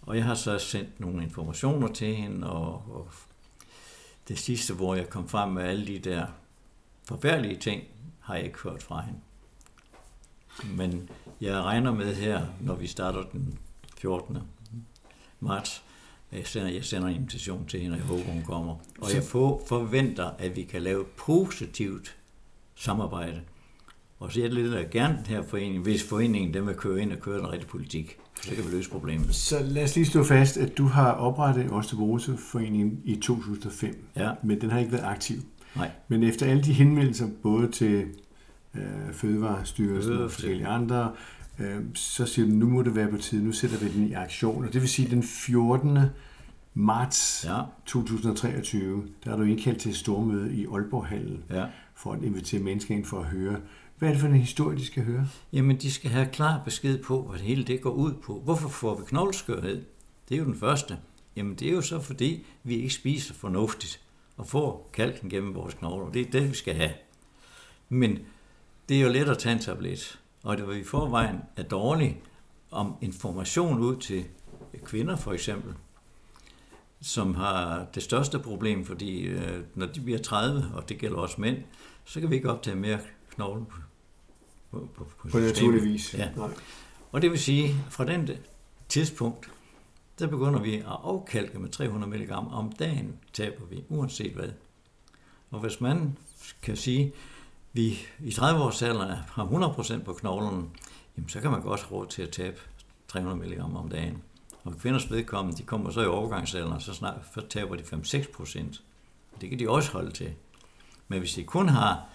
Og 0.02 0.16
jeg 0.16 0.24
har 0.24 0.36
så 0.36 0.60
sendt 0.60 1.00
nogle 1.00 1.24
informationer 1.24 1.88
til 1.88 2.16
hende, 2.16 2.50
og, 2.50 2.74
og 2.74 3.08
det 4.28 4.40
sidste, 4.40 4.74
hvor 4.74 4.96
jeg 4.96 5.10
kom 5.10 5.30
frem 5.30 5.52
med 5.52 5.64
alle 5.64 5.88
de 5.88 6.00
der 6.00 6.26
forfærdelige 7.04 7.60
ting, 7.60 7.84
har 8.20 8.36
jeg 8.36 8.46
ikke 8.46 8.60
hørt 8.60 8.84
fra 8.84 9.02
hende. 9.02 9.20
Men 10.78 11.10
jeg 11.42 11.62
regner 11.62 11.94
med 11.94 12.16
her, 12.16 12.46
når 12.62 12.76
vi 12.76 12.88
starter 12.88 13.24
den 13.24 13.60
14. 13.98 14.38
marts, 15.40 15.84
at 16.32 16.38
jeg 16.38 16.48
sender, 16.48 16.70
jeg 16.70 16.86
sender 16.86 17.08
en 17.08 17.16
invitation 17.16 17.66
til 17.68 17.80
hende, 17.80 17.94
og 17.94 18.00
jeg 18.00 18.08
håber, 18.08 18.24
hun 18.24 18.44
kommer. 18.44 18.76
Og 19.02 19.14
jeg 19.14 19.24
for, 19.24 19.62
forventer, 19.68 20.32
at 20.38 20.56
vi 20.56 20.64
kan 20.64 20.82
lave 20.82 21.06
positivt 21.06 22.16
samarbejde. 22.76 23.42
Og 24.20 24.32
så 24.32 24.42
jeg 24.42 24.54
leder 24.54 24.84
gerne 24.92 25.18
den 25.18 25.26
her 25.26 25.42
forening, 25.44 25.84
hvis 25.84 26.04
foreningen 26.04 26.54
den 26.54 26.68
vil 26.68 26.76
køre 26.76 27.02
ind 27.02 27.12
og 27.12 27.20
køre 27.20 27.38
den 27.38 27.52
rigtige 27.52 27.70
politik. 27.70 28.18
Så 28.42 28.56
kan 28.56 28.66
vi 28.66 28.76
løse 28.76 28.90
problemet. 28.90 29.36
Så 29.36 29.56
lad 29.64 29.84
os 29.84 29.96
lige 29.96 30.06
slå 30.06 30.24
fast, 30.24 30.58
at 30.58 30.78
du 30.78 30.86
har 30.86 31.12
oprettet 31.12 31.72
Østerbrugsforeningen 31.80 33.00
i 33.06 33.16
2005, 33.16 34.06
Ja, 34.16 34.32
men 34.44 34.62
den 34.62 34.70
har 34.70 34.80
ikke 34.80 34.92
været 34.92 35.04
aktiv. 35.06 35.38
nej. 35.76 35.92
Men 36.08 36.24
efter 36.24 36.46
alle 36.46 36.64
de 36.64 36.74
henvendelser, 36.74 37.28
både 37.44 37.72
til 37.72 38.06
øh, 38.76 38.82
Fødevarestyrelsen 39.14 40.14
Øh, 40.14 40.22
og 40.22 40.32
forskellige 40.32 40.68
andre, 40.68 41.12
øh, 41.60 41.76
så 41.94 42.26
siger 42.26 42.48
du, 42.48 42.54
nu 42.54 42.68
må 42.70 42.82
det 42.82 42.96
være 42.96 43.08
på 43.12 43.18
tide, 43.18 43.44
nu 43.46 43.52
sætter 43.52 43.78
vi 43.78 43.92
den 43.92 44.08
i 44.08 44.14
aktion. 44.14 44.66
Og 44.66 44.74
det 44.74 44.82
vil 44.82 44.90
sige, 44.90 45.10
den 45.10 45.24
14. 45.24 46.00
marts 46.74 47.46
Ja, 47.48 47.62
2023, 47.86 49.04
der 49.26 49.32
er 49.34 49.38
du 49.38 49.44
indkaldt 49.44 49.80
til 49.80 49.90
et 49.92 49.98
stormøde 49.98 50.56
i 50.56 50.66
Aalborghallen 50.66 51.44
ja 51.50 51.66
for 51.96 52.14
at 52.14 52.24
invitere 52.24 52.62
mennesker 52.62 52.96
ind 52.96 53.06
for 53.06 53.20
at 53.20 53.26
høre. 53.26 53.62
Hvad 53.98 54.10
er 54.10 54.14
det 54.14 54.22
for 54.22 54.28
en 54.28 54.36
historie, 54.36 54.78
de 54.78 54.86
skal 54.86 55.04
høre? 55.04 55.28
Jamen, 55.54 55.78
de 55.78 55.92
skal 55.92 56.10
have 56.10 56.26
klar 56.26 56.62
besked 56.66 57.04
på, 57.04 57.22
hvad 57.22 57.40
det 57.40 57.48
hele 57.48 57.64
det 57.64 57.82
går 57.82 57.90
ud 57.90 58.14
på. 58.14 58.40
Hvorfor 58.40 58.70
får 58.70 58.96
vi 58.96 59.04
knogleskørhed? 59.08 59.86
Det 60.30 60.36
er 60.36 60.40
jo 60.40 60.46
den 60.46 60.56
første. 60.56 60.98
Jamen, 61.36 61.56
det 61.56 61.68
er 61.68 61.72
jo 61.72 61.82
så 61.82 62.00
fordi, 62.00 62.46
vi 62.64 62.76
ikke 62.76 62.94
spiser 62.94 63.34
fornuftigt 63.34 64.02
og 64.38 64.48
får 64.48 64.90
kalken 64.94 65.30
gennem 65.30 65.56
vores 65.56 65.74
knogler. 65.74 66.12
Det 66.12 66.22
er 66.22 66.32
det, 66.32 66.50
vi 66.50 66.56
skal 66.56 66.76
have. 66.76 66.92
Men 67.90 68.20
det 68.90 68.98
er 68.98 69.02
jo 69.02 69.10
let 69.10 69.30
at 69.30 69.38
tage 69.38 69.54
en 69.54 69.62
tablet. 69.62 70.20
Og 70.44 70.58
det 70.58 70.68
var 70.68 70.74
i 70.74 70.84
forvejen 70.84 71.38
er 71.56 71.64
dårligt 71.64 72.16
om 72.72 72.96
information 73.02 73.80
ud 73.80 73.98
til 73.98 74.26
kvinder 74.84 75.16
for 75.16 75.34
eksempel, 75.34 75.74
som 77.06 77.36
har 77.36 77.86
det 77.96 78.04
største 78.04 78.40
problem, 78.40 78.86
fordi 78.86 79.22
øh, 79.22 79.64
når 79.76 79.86
de 79.86 80.02
bliver 80.02 80.20
30, 80.20 80.72
og 80.74 80.90
det 80.90 80.98
gælder 80.98 81.18
også 81.18 81.42
mænd, 81.42 81.58
så 82.06 82.20
kan 82.20 82.30
vi 82.30 82.36
ikke 82.36 82.52
optage 82.52 82.76
mere 82.76 83.00
knogle 83.30 83.66
på, 83.66 83.78
på, 84.72 84.90
på, 84.96 85.30
på, 85.30 85.40
naturlig 85.40 85.84
vis. 85.84 86.14
Ja. 86.14 86.30
Nej. 86.36 86.50
Og 87.12 87.22
det 87.22 87.32
vil 87.32 87.40
sige, 87.40 87.76
fra 87.90 88.06
den 88.06 88.30
tidspunkt, 88.90 89.52
der 90.20 90.28
begynder 90.28 90.60
vi 90.60 90.76
at 90.76 90.86
afkalke 90.86 91.60
med 91.60 91.70
300 91.70 92.12
mg 92.12 92.32
om 92.32 92.72
dagen, 92.72 93.16
taber 93.34 93.66
vi, 93.66 93.84
uanset 93.90 94.34
hvad. 94.34 94.50
Og 95.52 95.60
hvis 95.60 95.82
man 95.82 96.18
kan 96.62 96.78
sige, 96.78 97.14
vi 97.74 97.98
i 98.20 98.30
30-årsalderen 98.30 99.16
har 99.28 99.46
100% 99.46 100.04
på 100.04 100.14
knoglerne, 100.14 100.64
jamen 101.18 101.30
så 101.30 101.42
kan 101.42 101.52
man 101.52 101.62
godt 101.62 101.92
råd 101.92 102.08
til 102.08 102.22
at 102.22 102.30
tabe 102.30 102.58
300 103.08 103.50
mg 103.50 103.62
om 103.62 103.90
dagen. 103.90 104.22
Og 104.66 104.78
kvinders 104.78 105.12
vedkommende, 105.12 105.58
de 105.58 105.64
kommer 105.64 105.92
så 105.92 106.02
i 106.02 106.06
overgangsalderen, 106.06 106.82
så 106.82 106.94
snart 106.94 107.16
så 107.34 107.42
taber 107.50 107.76
de 107.76 107.84
5-6%. 107.84 108.82
Det 109.42 109.50
kan 109.50 109.60
de 109.60 109.70
også 109.70 109.92
holde 109.92 110.12
til. 110.12 110.34
Men 111.08 111.20
hvis 111.20 111.34
de 111.34 111.44
kun 111.44 111.70
har 111.70 112.06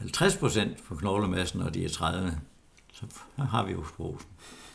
50% 0.00 0.84
på 0.88 0.94
knoglemassen, 0.94 1.60
når 1.60 1.68
de 1.68 1.84
er 1.84 1.88
30, 1.88 2.40
så 2.92 3.06
har 3.36 3.64
vi 3.64 3.72
jo 3.72 3.84
sprosen. 3.84 4.28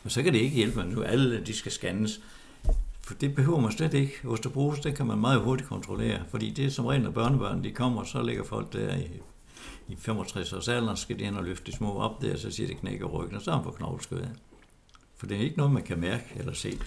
Og 0.04 0.10
så 0.10 0.22
kan 0.22 0.32
det 0.32 0.38
ikke 0.38 0.56
hjælpe, 0.56 0.80
at 0.80 0.88
nu 0.88 1.02
alle 1.02 1.44
de 1.44 1.54
skal 1.54 1.72
scannes. 1.72 2.20
For 3.02 3.14
det 3.14 3.34
behøver 3.34 3.60
man 3.60 3.72
slet 3.72 3.94
ikke. 3.94 4.12
Osteoporose, 4.24 4.82
det 4.82 4.96
kan 4.96 5.06
man 5.06 5.18
meget 5.18 5.40
hurtigt 5.40 5.68
kontrollere, 5.68 6.22
fordi 6.30 6.50
det 6.50 6.64
er 6.64 6.70
som 6.70 6.86
regel, 6.86 7.02
når 7.02 7.10
børnebørn 7.10 7.64
de 7.64 7.72
kommer, 7.72 8.04
så 8.04 8.22
ligger 8.22 8.44
folk 8.44 8.72
der 8.72 8.96
i, 8.96 9.08
i 9.88 9.96
65 9.96 10.52
års 10.52 10.68
alderen, 10.68 10.96
så 10.96 11.02
skal 11.02 11.18
de 11.18 11.24
hen 11.24 11.36
og 11.36 11.44
løfte 11.44 11.72
de 11.72 11.76
små 11.76 11.98
op 11.98 12.22
der, 12.22 12.36
så 12.36 12.50
siger 12.50 12.66
det 12.66 12.76
knækker 12.76 13.06
ryggen, 13.06 13.36
og 13.36 13.42
så 13.42 13.50
er 13.50 13.54
han 13.54 13.64
på 13.64 13.70
knogleskødet. 13.70 14.30
For 15.18 15.26
det 15.26 15.36
er 15.36 15.40
ikke 15.40 15.56
noget, 15.56 15.72
man 15.72 15.82
kan 15.82 16.00
mærke 16.00 16.24
eller 16.36 16.52
se. 16.54 16.78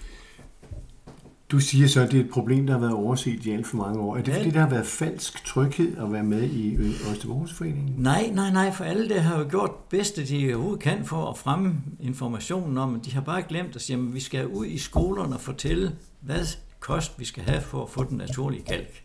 Du 1.50 1.60
siger 1.60 1.88
så, 1.88 2.00
at 2.00 2.12
det 2.12 2.20
er 2.20 2.24
et 2.24 2.30
problem, 2.30 2.66
der 2.66 2.72
har 2.72 2.80
været 2.80 2.92
overset 2.92 3.46
i 3.46 3.50
alt 3.50 3.66
for 3.66 3.76
mange 3.76 4.00
år. 4.00 4.16
Er 4.16 4.22
det 4.22 4.32
Ja. 4.32 4.38
fordi, 4.38 4.50
der 4.50 4.60
har 4.60 4.68
været 4.70 4.86
falsk 4.86 5.44
tryghed 5.44 5.96
at 5.98 6.12
være 6.12 6.22
med 6.22 6.50
i 6.50 6.76
Østerbrugsforeningen? 7.10 7.94
Nej, 7.98 8.30
nej, 8.34 8.50
nej, 8.52 8.72
for 8.72 8.84
alle 8.84 9.08
der 9.08 9.20
har 9.20 9.38
jo 9.38 9.48
gjort 9.50 9.70
det 9.70 9.88
bedste, 9.98 10.28
de 10.28 10.54
overhovedet 10.54 10.82
kan 10.82 11.04
for 11.04 11.30
at 11.30 11.38
fremme 11.38 11.74
informationen 12.00 12.78
om, 12.78 13.00
de 13.00 13.12
har 13.12 13.20
bare 13.20 13.42
glemt 13.42 13.76
at 13.76 13.82
sige, 13.82 13.96
at 13.98 14.14
vi 14.14 14.20
skal 14.20 14.46
ud 14.46 14.66
i 14.66 14.78
skolerne 14.78 15.34
og 15.34 15.40
fortælle, 15.40 15.96
hvad 16.20 16.46
kost 16.80 17.18
vi 17.18 17.24
skal 17.24 17.42
have 17.42 17.60
for 17.60 17.82
at 17.82 17.90
få 17.90 18.04
den 18.04 18.16
naturlige 18.18 18.62
kalk. 18.62 19.02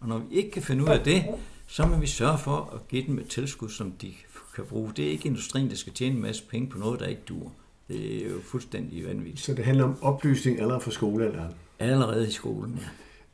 Og 0.00 0.08
når 0.08 0.18
vi 0.18 0.24
ikke 0.36 0.50
kan 0.50 0.62
finde 0.62 0.82
ud 0.82 0.88
af 0.88 1.00
det, 1.00 1.24
så 1.66 1.86
må 1.86 1.96
vi 1.96 2.06
sørge 2.06 2.38
for 2.38 2.70
at 2.74 2.88
give 2.88 3.06
dem 3.06 3.18
et 3.18 3.28
tilskud, 3.28 3.68
som 3.68 3.92
de 3.92 4.12
kan 4.54 4.64
bruge. 4.64 4.92
Det 4.96 5.06
er 5.06 5.10
ikke 5.10 5.26
industrien, 5.28 5.70
der 5.70 5.76
skal 5.76 5.92
tjene 5.92 6.16
en 6.16 6.22
masse 6.22 6.42
penge 6.50 6.68
på 6.68 6.78
noget, 6.78 7.00
der 7.00 7.06
ikke 7.06 7.22
dur. 7.28 7.52
Det 7.88 8.26
er 8.26 8.30
jo 8.30 8.40
fuldstændig 8.42 9.06
vanvittigt. 9.06 9.40
Så 9.40 9.54
det 9.54 9.64
handler 9.64 9.84
om 9.84 10.02
oplysning 10.02 10.60
allerede 10.60 10.80
fra 10.80 10.90
skolealderen. 10.90 11.52
Allerede 11.78 12.28
i 12.28 12.30
skolen, 12.30 12.78
ja. 12.82 12.88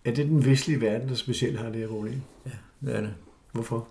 Er 0.05 0.15
det 0.15 0.27
den 0.27 0.47
vestlige 0.47 0.81
verden, 0.81 1.09
der 1.09 1.15
specielt 1.15 1.59
har 1.59 1.71
det 1.71 1.81
her 1.81 1.89
problem? 1.89 2.21
Ja, 2.47 2.51
det 2.81 2.97
er 2.97 3.01
det. 3.01 3.15
Hvorfor? 3.53 3.89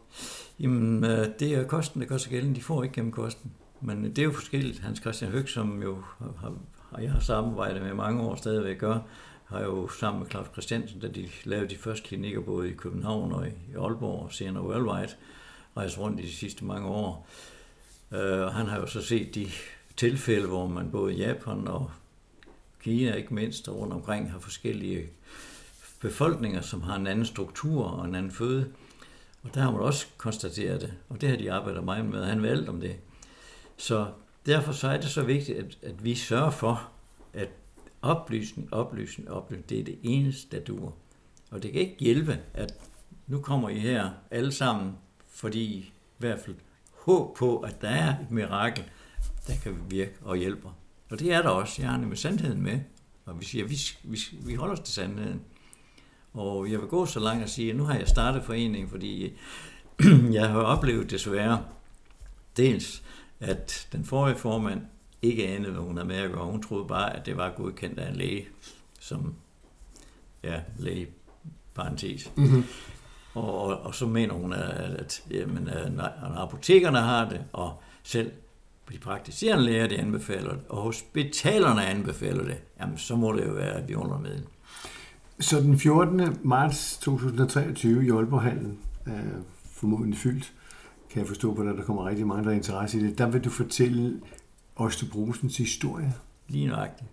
Jamen, 0.60 1.04
øh, 1.04 1.28
det 1.39 1.56
er 1.56 1.63
kosten, 1.63 2.02
der 2.02 2.08
gør 2.08 2.17
sig 2.17 2.32
gældende. 2.32 2.56
De 2.56 2.62
får 2.62 2.84
ikke 2.84 2.95
gennem 2.95 3.12
kosten. 3.12 3.52
Men 3.82 4.04
det 4.04 4.19
er 4.19 4.24
jo 4.24 4.32
forskelligt. 4.32 4.80
Hans 4.80 5.00
Christian 5.00 5.32
Høg, 5.32 5.50
som 5.50 5.82
jo 5.84 5.97
har, 6.19 6.54
har, 6.91 7.02
jeg 7.02 7.12
har 7.12 7.19
samarbejdet 7.19 7.82
med 7.82 7.93
mange 7.93 8.21
år 8.21 8.36
stadigvæk 8.36 8.78
gør, 8.78 9.00
har 9.45 9.62
jo 9.62 9.88
sammen 9.88 10.24
med 10.24 10.30
Claus 10.30 10.47
Christiansen, 10.52 11.00
da 11.00 11.08
de 11.08 11.30
lavede 11.43 11.69
de 11.69 11.78
første 11.78 12.08
klinikker 12.08 12.41
både 12.41 12.69
i 12.71 12.74
København 12.74 13.32
og 13.32 13.47
i 13.47 13.52
Aalborg 13.78 14.24
og 14.24 14.34
senere 14.34 14.63
worldwide, 14.63 15.13
rejst 15.78 16.00
rundt 16.00 16.19
i 16.19 16.24
de 16.24 16.34
sidste 16.34 16.65
mange 16.65 16.88
år. 16.88 17.28
Og 18.12 18.54
han 18.54 18.65
har 18.65 18.80
jo 18.80 18.88
så 18.88 19.02
set 19.02 19.36
de 19.36 19.47
tilfælde, 19.98 20.48
hvor 20.48 20.68
man 20.68 20.92
både 20.92 21.14
Japan 21.14 21.68
og 21.68 21.92
Kina 22.84 23.14
ikke 23.14 23.34
mindst 23.34 23.68
og 23.68 23.76
rundt 23.76 23.94
omkring 23.94 24.32
har 24.32 24.40
forskellige 24.40 25.10
befolkninger, 26.00 26.62
som 26.62 26.82
har 26.82 26.96
en 26.96 27.08
anden 27.08 27.26
struktur 27.26 27.86
og 27.86 28.06
en 28.06 28.16
anden 28.16 28.32
føde. 28.32 28.72
Og 29.44 29.54
der 29.54 29.62
har 29.62 29.72
man 29.72 29.82
også 29.82 30.06
konstateret 30.18 30.82
det, 30.82 30.94
og 31.10 31.22
det 31.22 31.30
har 31.30 31.38
de 31.38 31.52
arbejdet 31.52 31.84
meget 31.84 32.06
med, 32.06 32.22
og 32.22 32.28
han 32.28 32.44
valgte 32.44 32.70
om 32.70 32.82
det. 32.82 32.96
Så 33.78 34.08
derfor 34.46 34.72
så 34.72 34.88
er 34.88 34.98
det 34.98 35.10
så 35.10 35.24
vigtigt, 35.24 35.58
at, 35.58 35.78
at 35.82 36.04
vi 36.04 36.16
sørger 36.16 36.52
for, 36.52 36.90
at 37.34 37.50
oplysning, 38.02 38.74
oplysning, 38.74 39.32
oplysning, 39.32 39.70
det 39.70 39.80
er 39.80 39.84
det 39.84 40.00
eneste, 40.04 40.58
der 40.58 40.64
duer. 40.64 40.92
Og 41.52 41.64
det 41.64 41.72
kan 41.72 41.82
ikke 41.82 41.96
hjælpe, 42.00 42.40
at 42.54 42.74
nu 43.28 43.42
kommer 43.42 43.70
I 43.70 43.80
her 43.80 44.10
alle 44.32 44.52
sammen, 44.52 44.94
fordi 45.30 45.64
i 45.64 45.94
hvert 46.18 46.40
fald 46.40 46.56
håb 46.92 47.38
på, 47.38 47.60
at 47.60 47.82
der 47.82 47.90
er 47.90 48.20
et 48.20 48.32
mirakel, 48.32 48.84
der 49.48 49.54
kan 49.64 49.78
virke 49.90 50.14
og 50.22 50.38
hjælpe. 50.38 50.68
Og 51.12 51.20
det 51.20 51.34
er 51.34 51.42
der 51.42 51.50
også. 51.50 51.82
Jeg 51.82 51.92
har 51.92 51.98
nemlig 51.98 52.18
sandheden 52.20 52.62
med, 52.62 52.80
og 53.26 53.40
vi 53.40 53.46
siger, 53.46 53.66
vi, 53.66 53.78
vi, 54.04 54.20
vi 54.46 54.56
holder 54.56 54.74
os 54.74 54.80
til 54.80 54.94
sandheden. 54.94 55.42
Og 56.34 56.72
jeg 56.72 56.80
vil 56.80 56.88
gå 56.88 57.06
så 57.06 57.20
langt 57.20 57.44
og 57.44 57.50
sige, 57.50 57.70
at 57.70 57.76
nu 57.76 57.84
har 57.84 57.96
jeg 57.96 58.08
startet 58.08 58.44
foreningen, 58.44 58.90
fordi 58.90 59.34
jeg 60.38 60.50
har 60.50 60.60
oplevet 60.60 61.12
desværre 61.12 61.66
dels, 62.58 63.04
at 63.40 63.88
den 63.92 64.06
forrige 64.06 64.38
formand 64.38 64.82
ikke 65.22 65.48
anede, 65.48 65.72
hvad 65.72 65.82
hun 65.82 65.98
havde 65.98 66.08
med 66.08 66.16
at 66.16 66.32
gøre. 66.32 66.46
Hun 66.46 66.64
troede 66.64 66.88
bare, 66.88 67.16
at 67.16 67.26
det 67.26 67.38
var 67.38 67.54
godkendt 67.58 68.00
af 68.00 68.10
en 68.10 68.16
læge, 68.16 68.48
som, 69.00 69.36
ja, 70.44 70.62
læge, 70.78 71.08
parentes. 71.74 72.32
Mm-hmm. 72.36 72.64
Og, 73.34 73.62
og, 73.62 73.82
og 73.82 73.96
så 73.96 74.08
mener 74.08 74.34
hun, 74.34 74.54
at, 74.54 74.70
at 74.70 75.24
jamen, 75.32 75.64
når 75.92 76.38
apotekerne 76.38 77.00
har 77.00 77.30
det, 77.30 77.44
og 77.54 77.82
selv 78.04 78.32
de 78.92 78.98
praktiserende 78.98 79.64
læger, 79.64 79.88
de 79.88 79.98
anbefaler 79.98 80.50
det, 80.50 80.60
og 80.70 80.82
hospitalerne 80.82 81.86
anbefaler 81.86 82.44
det, 82.44 82.58
jamen 82.80 82.98
så 82.98 83.16
må 83.16 83.34
det 83.34 83.48
jo 83.48 83.52
være 83.52 83.82
et 83.82 83.88
vidundermiddel. 83.88 84.44
Så 85.40 85.60
den 85.60 85.80
14. 85.80 86.38
marts 86.44 86.98
2023 86.98 88.06
i 88.06 88.10
Aalborghallen, 88.10 88.80
øh, 89.08 89.14
formodentlig 89.66 90.20
fyldt, 90.20 90.54
kan 91.10 91.20
jeg 91.20 91.28
forstå 91.28 91.54
på, 91.54 91.62
at 91.62 91.78
der 91.78 91.84
kommer 91.84 92.06
rigtig 92.06 92.28
mange, 92.28 92.44
der 92.44 92.50
er 92.50 92.56
interesse 92.56 93.00
i 93.00 93.04
det, 93.04 93.18
der 93.18 93.30
vil 93.30 93.44
du 93.44 93.50
fortælle 93.50 94.22
Østerbrusens 94.86 95.58
historie. 95.58 96.14
Lige 96.48 96.68
nøjagtigt. 96.68 97.10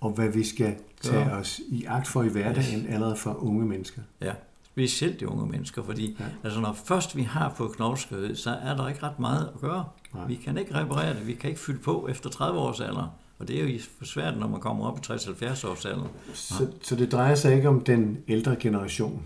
Og 0.00 0.10
hvad 0.10 0.28
vi 0.28 0.44
skal 0.44 0.76
tage 1.00 1.32
os 1.32 1.60
i 1.68 1.84
agt 1.84 2.06
for 2.06 2.22
i 2.22 2.28
hverdagen, 2.28 2.86
allerede 2.86 3.16
for 3.16 3.44
unge 3.44 3.66
mennesker. 3.66 4.02
Ja, 4.20 4.32
specielt 4.72 5.20
de 5.20 5.28
unge 5.28 5.46
mennesker, 5.46 5.82
fordi 5.82 6.16
ja. 6.20 6.24
altså, 6.44 6.60
når 6.60 6.78
først 6.84 7.16
vi 7.16 7.22
har 7.22 7.54
fået 7.56 7.72
knogleskørhed, 7.72 8.36
så 8.36 8.50
er 8.50 8.76
der 8.76 8.88
ikke 8.88 9.02
ret 9.02 9.18
meget 9.18 9.50
at 9.54 9.60
gøre. 9.60 9.84
Nej. 10.14 10.26
Vi 10.26 10.34
kan 10.34 10.58
ikke 10.58 10.74
reparere 10.74 11.14
det, 11.14 11.26
vi 11.26 11.34
kan 11.34 11.50
ikke 11.50 11.60
fylde 11.60 11.78
på 11.78 12.08
efter 12.10 12.30
30 12.30 12.58
års 12.58 12.80
alder. 12.80 13.14
Og 13.38 13.48
det 13.48 13.60
er 13.60 13.72
jo 13.72 13.78
svært, 14.02 14.38
når 14.38 14.48
man 14.48 14.60
kommer 14.60 14.86
op 14.86 14.98
i 14.98 15.12
60-70 15.12 15.68
års 15.68 15.84
alder. 15.84 16.06
Så, 16.34 16.66
så 16.82 16.96
det 16.96 17.12
drejer 17.12 17.34
sig 17.34 17.54
ikke 17.54 17.68
om 17.68 17.80
den 17.80 18.18
ældre 18.28 18.56
generation, 18.56 19.22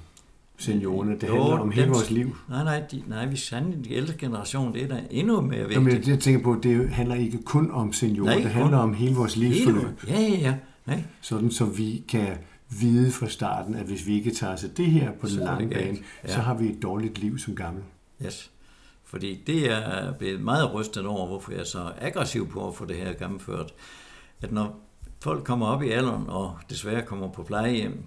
seniorerne. 0.59 1.13
Det 1.13 1.29
jo, 1.29 1.35
handler 1.35 1.59
om 1.59 1.71
hele 1.71 1.89
vores 1.89 2.11
liv. 2.11 2.37
Nej, 2.49 2.65
nej, 2.65 2.83
de, 2.91 3.03
nej 3.07 3.27
vi 3.27 3.37
sandelig 3.37 3.85
de 3.85 3.93
ældre 3.93 4.15
generation, 4.19 4.75
det 4.75 4.83
er 4.83 4.89
da 4.89 5.01
endnu 5.11 5.41
mere 5.41 5.59
vigtigt. 5.59 5.75
Jamen, 5.75 6.09
jeg 6.09 6.21
tænker 6.21 6.43
på, 6.43 6.61
det 6.63 6.91
handler 6.91 7.15
ikke 7.15 7.43
kun 7.43 7.71
om 7.71 7.93
seniorer, 7.93 8.31
nej, 8.31 8.43
det 8.43 8.51
handler 8.51 8.79
kun. 8.79 8.89
om 8.89 8.95
hele 8.95 9.15
vores 9.15 9.37
livsforløb. 9.37 10.05
Ja, 10.09 10.21
ja, 10.21 10.39
ja. 10.39 10.55
Nej. 10.87 11.03
Sådan, 11.21 11.51
så 11.51 11.65
vi 11.65 12.05
kan 12.09 12.27
vide 12.69 13.13
fra 13.13 13.29
starten, 13.29 13.75
at 13.75 13.87
hvis 13.87 14.07
vi 14.07 14.15
ikke 14.15 14.31
tager 14.31 14.57
sig 14.57 14.77
det 14.77 14.87
her 14.87 15.13
på 15.13 15.27
den 15.27 15.37
lange 15.37 15.69
bane, 15.69 15.99
ja. 16.25 16.35
så 16.35 16.41
har 16.41 16.55
vi 16.55 16.71
et 16.71 16.83
dårligt 16.83 17.19
liv 17.19 17.39
som 17.39 17.57
gammel. 17.57 17.83
Yes. 18.25 18.51
Fordi 19.05 19.43
det 19.47 19.71
er 19.71 20.13
blevet 20.13 20.41
meget 20.41 20.75
rystet 20.75 21.07
over, 21.07 21.27
hvorfor 21.27 21.53
jeg 21.53 21.61
er 21.61 21.65
så 21.65 21.93
aggressiv 22.01 22.51
på 22.51 22.69
at 22.69 22.75
få 22.75 22.85
det 22.85 22.97
her 22.97 23.13
gennemført. 23.13 23.75
At 24.43 24.53
når 24.53 24.81
folk 25.21 25.45
kommer 25.45 25.67
op 25.67 25.83
i 25.83 25.91
alderen 25.91 26.27
og 26.29 26.59
desværre 26.71 27.03
kommer 27.03 27.33
på 27.33 27.43
plejehjem, 27.43 28.05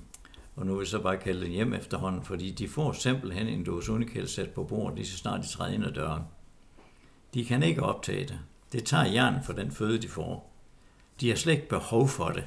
og 0.56 0.66
nu 0.66 0.74
vil 0.74 0.82
jeg 0.82 0.88
så 0.88 1.02
bare 1.02 1.18
kalde 1.18 1.42
det 1.42 1.50
hjem 1.50 1.74
efterhånden, 1.74 2.24
fordi 2.24 2.52
de 2.52 2.68
får 2.68 2.92
simpelthen 2.92 3.48
en 3.48 3.64
dose 3.64 3.92
unikæld 3.92 4.28
sat 4.28 4.50
på 4.50 4.64
bordet, 4.64 4.96
lige 4.96 5.08
så 5.08 5.18
snart 5.18 5.42
de 5.42 5.48
træder 5.48 5.74
ind 5.74 5.86
ad 5.86 5.92
døren. 5.92 6.24
De 7.34 7.46
kan 7.46 7.64
ikke 7.64 7.84
optage 7.84 8.26
det. 8.26 8.40
Det 8.72 8.84
tager 8.84 9.08
hjernen 9.08 9.44
for 9.44 9.54
den 9.54 9.72
føde, 9.72 9.98
de 9.98 10.08
får. 10.08 10.54
De 11.22 11.30
har 11.30 11.36
slet 11.36 11.54
ikke 11.54 11.70
behov 11.70 12.08
for 12.08 12.30
det 12.30 12.44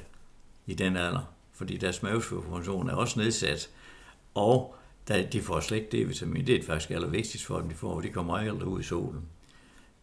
i 0.65 0.73
den 0.73 0.97
alder, 0.97 1.32
fordi 1.53 1.77
deres 1.77 2.03
mavesfødefunktion 2.03 2.89
er 2.89 2.93
også 2.93 3.19
nedsat, 3.19 3.69
og 4.33 4.75
de 5.07 5.41
får 5.41 5.59
slet 5.59 5.77
ikke 5.77 5.97
D-vitamin. 5.97 6.47
Det 6.47 6.55
er 6.55 6.63
faktisk 6.63 6.91
allervigtigst 6.91 7.45
for 7.45 7.59
dem, 7.59 7.69
de 7.69 7.75
får, 7.75 8.01
de 8.01 8.09
kommer 8.09 8.37
aldrig 8.37 8.67
ud 8.67 8.79
i 8.79 8.83
solen. 8.83 9.21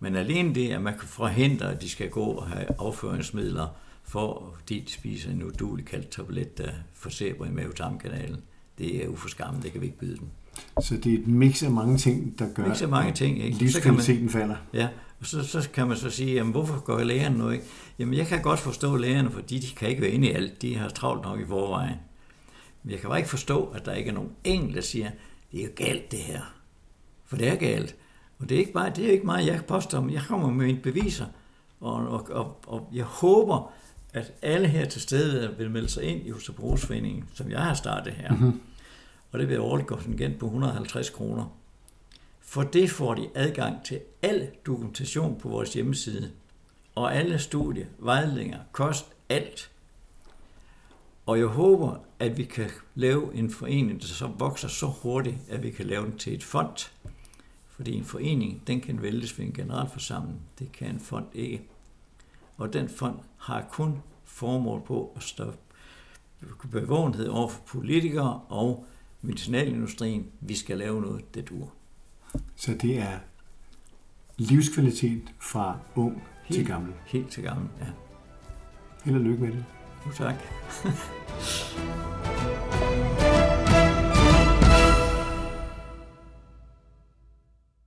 Men 0.00 0.16
alene 0.16 0.54
det, 0.54 0.72
at 0.72 0.82
man 0.82 0.98
kan 0.98 1.08
forhindre, 1.08 1.72
at 1.72 1.82
de 1.82 1.88
skal 1.88 2.10
gå 2.10 2.24
og 2.24 2.46
have 2.46 2.66
afføringsmidler, 2.78 3.66
for 4.04 4.56
de 4.68 4.84
spiser 4.86 5.30
en 5.30 5.42
udulig 5.42 5.84
kaldt 5.84 6.10
tablet, 6.10 6.58
der 6.58 6.70
forsæber 6.94 7.46
i 7.46 7.50
mavetarmkanalen, 7.50 8.42
det 8.78 9.04
er 9.04 9.08
uforskammet, 9.08 9.62
det 9.62 9.72
kan 9.72 9.80
vi 9.80 9.86
ikke 9.86 9.98
byde 9.98 10.16
dem. 10.16 10.28
Så 10.80 10.96
det 10.96 11.14
er 11.14 11.18
et 11.18 11.26
mix 11.26 11.62
af 11.62 11.70
mange 11.70 11.98
ting, 11.98 12.38
der 12.38 12.48
gør, 12.54 12.68
mix 12.68 12.82
af 12.82 12.88
mange 12.88 13.12
ting, 13.12 13.42
ikke? 13.42 13.58
livskvaliteten 13.58 14.28
falder. 14.28 14.56
Ja, 14.72 14.84
og 14.84 14.90
så, 15.22 15.46
så 15.46 15.70
kan 15.70 15.88
man 15.88 15.96
så 15.96 16.11
sige, 16.11 16.35
jamen, 16.35 16.52
hvorfor 16.52 16.80
går 16.80 17.02
lægerne 17.02 17.38
nu 17.38 17.50
ikke? 17.50 17.64
Jamen, 17.98 18.14
jeg 18.14 18.26
kan 18.26 18.42
godt 18.42 18.61
forstå 18.61 18.96
lægerne, 18.96 19.30
fordi 19.30 19.59
de 19.59 19.74
kan 19.76 19.88
ikke 19.88 20.02
være 20.02 20.11
inde 20.11 20.28
i 20.28 20.33
alt. 20.33 20.62
De 20.62 20.76
har 20.76 20.88
travlt 20.88 21.22
nok 21.22 21.40
i 21.40 21.46
forvejen. 21.46 21.96
Men 22.83 22.92
jeg 22.92 23.00
kan 23.00 23.09
bare 23.09 23.18
ikke 23.18 23.30
forstå, 23.30 23.64
at 23.64 23.85
der 23.85 23.94
ikke 23.94 24.11
er 24.11 24.14
nogen 24.14 24.30
enkelt, 24.44 24.74
der 24.76 24.83
siger, 24.83 25.11
det 25.52 25.61
er 25.61 25.64
jo 25.64 25.70
galt 25.76 26.11
det 26.11 26.18
her. 26.18 26.40
For 27.26 27.37
det 27.37 27.48
er 27.48 27.56
galt. 27.56 27.96
Og 28.38 28.48
det 28.48 28.54
er 28.54 28.59
ikke, 28.59 28.72
bare, 28.72 28.92
det 28.96 29.06
er 29.06 29.12
ikke 29.12 29.26
meget, 29.26 29.46
jeg 29.46 29.64
påstår, 29.64 30.00
men 30.00 30.14
jeg 30.14 30.22
kommer 30.28 30.50
med 30.50 30.66
mine 30.66 30.80
beviser. 30.80 31.26
Og, 31.80 31.94
og, 31.94 32.30
og, 32.30 32.61
og 32.66 32.88
jeg 32.92 33.04
håber, 33.04 33.72
at 34.12 34.33
alle 34.42 34.68
her 34.68 34.85
til 34.85 35.00
stede 35.00 35.54
vil 35.59 35.70
melde 35.70 35.88
sig 35.88 36.04
ind 36.04 36.26
i 36.26 36.30
Husabrugsforeningen, 36.30 37.24
som 37.35 37.50
jeg 37.50 37.61
har 37.61 37.74
startet 37.74 38.12
her. 38.12 38.33
Mm-hmm. 38.33 38.61
Og 39.33 39.38
det 39.38 39.48
vil 39.48 39.61
årligt 39.61 39.88
kontingent 39.88 40.38
på 40.38 40.46
150 40.46 41.11
kroner. 41.11 41.59
For 42.50 42.62
det 42.62 42.90
får 42.90 43.14
de 43.14 43.30
adgang 43.34 43.84
til 43.84 44.00
al 44.22 44.50
dokumentation 44.66 45.40
på 45.40 45.48
vores 45.48 45.74
hjemmeside. 45.74 46.32
Og 46.94 47.16
alle 47.16 47.38
studier, 47.38 47.86
vejledninger, 47.98 48.58
kost, 48.72 49.06
alt. 49.28 49.70
Og 51.26 51.38
jeg 51.38 51.46
håber, 51.46 51.96
at 52.18 52.38
vi 52.38 52.44
kan 52.44 52.70
lave 52.94 53.34
en 53.34 53.50
forening, 53.50 54.00
der 54.00 54.06
så 54.06 54.26
vokser 54.26 54.68
så 54.68 54.86
hurtigt, 54.86 55.36
at 55.48 55.62
vi 55.62 55.70
kan 55.70 55.86
lave 55.86 56.04
den 56.04 56.18
til 56.18 56.34
et 56.34 56.44
fond. 56.44 56.90
Fordi 57.68 57.94
en 57.94 58.04
forening, 58.04 58.62
den 58.66 58.80
kan 58.80 59.02
vælges 59.02 59.38
ved 59.38 59.46
en 59.46 59.52
generalforsamling. 59.52 60.40
Det 60.58 60.72
kan 60.72 60.88
en 60.88 61.00
fond 61.00 61.26
ikke. 61.34 61.62
Og 62.56 62.72
den 62.72 62.88
fond 62.88 63.18
har 63.36 63.66
kun 63.70 64.02
formål 64.24 64.82
på 64.86 65.12
at 65.16 65.22
stoppe 65.22 65.58
bevågenhed 66.70 67.28
over 67.28 67.48
for 67.48 67.62
politikere 67.66 68.40
og 68.48 68.86
medicinalindustrien. 69.20 70.26
Vi 70.40 70.54
skal 70.54 70.78
lave 70.78 71.00
noget, 71.00 71.34
det 71.34 71.48
dur. 71.48 71.72
Så 72.56 72.74
det 72.74 72.98
er 72.98 73.18
livskvalitet 74.38 75.34
fra 75.38 75.78
ung 75.94 76.22
helt, 76.44 76.58
til 76.58 76.66
gammel? 76.66 76.92
Helt 77.06 77.30
til 77.30 77.42
gammel, 77.42 77.68
ja. 77.80 77.86
Held 79.04 79.16
og 79.16 79.22
lykke 79.22 79.44
med 79.44 79.52
det. 79.52 79.64
Jo, 80.06 80.12
tak. 80.12 80.34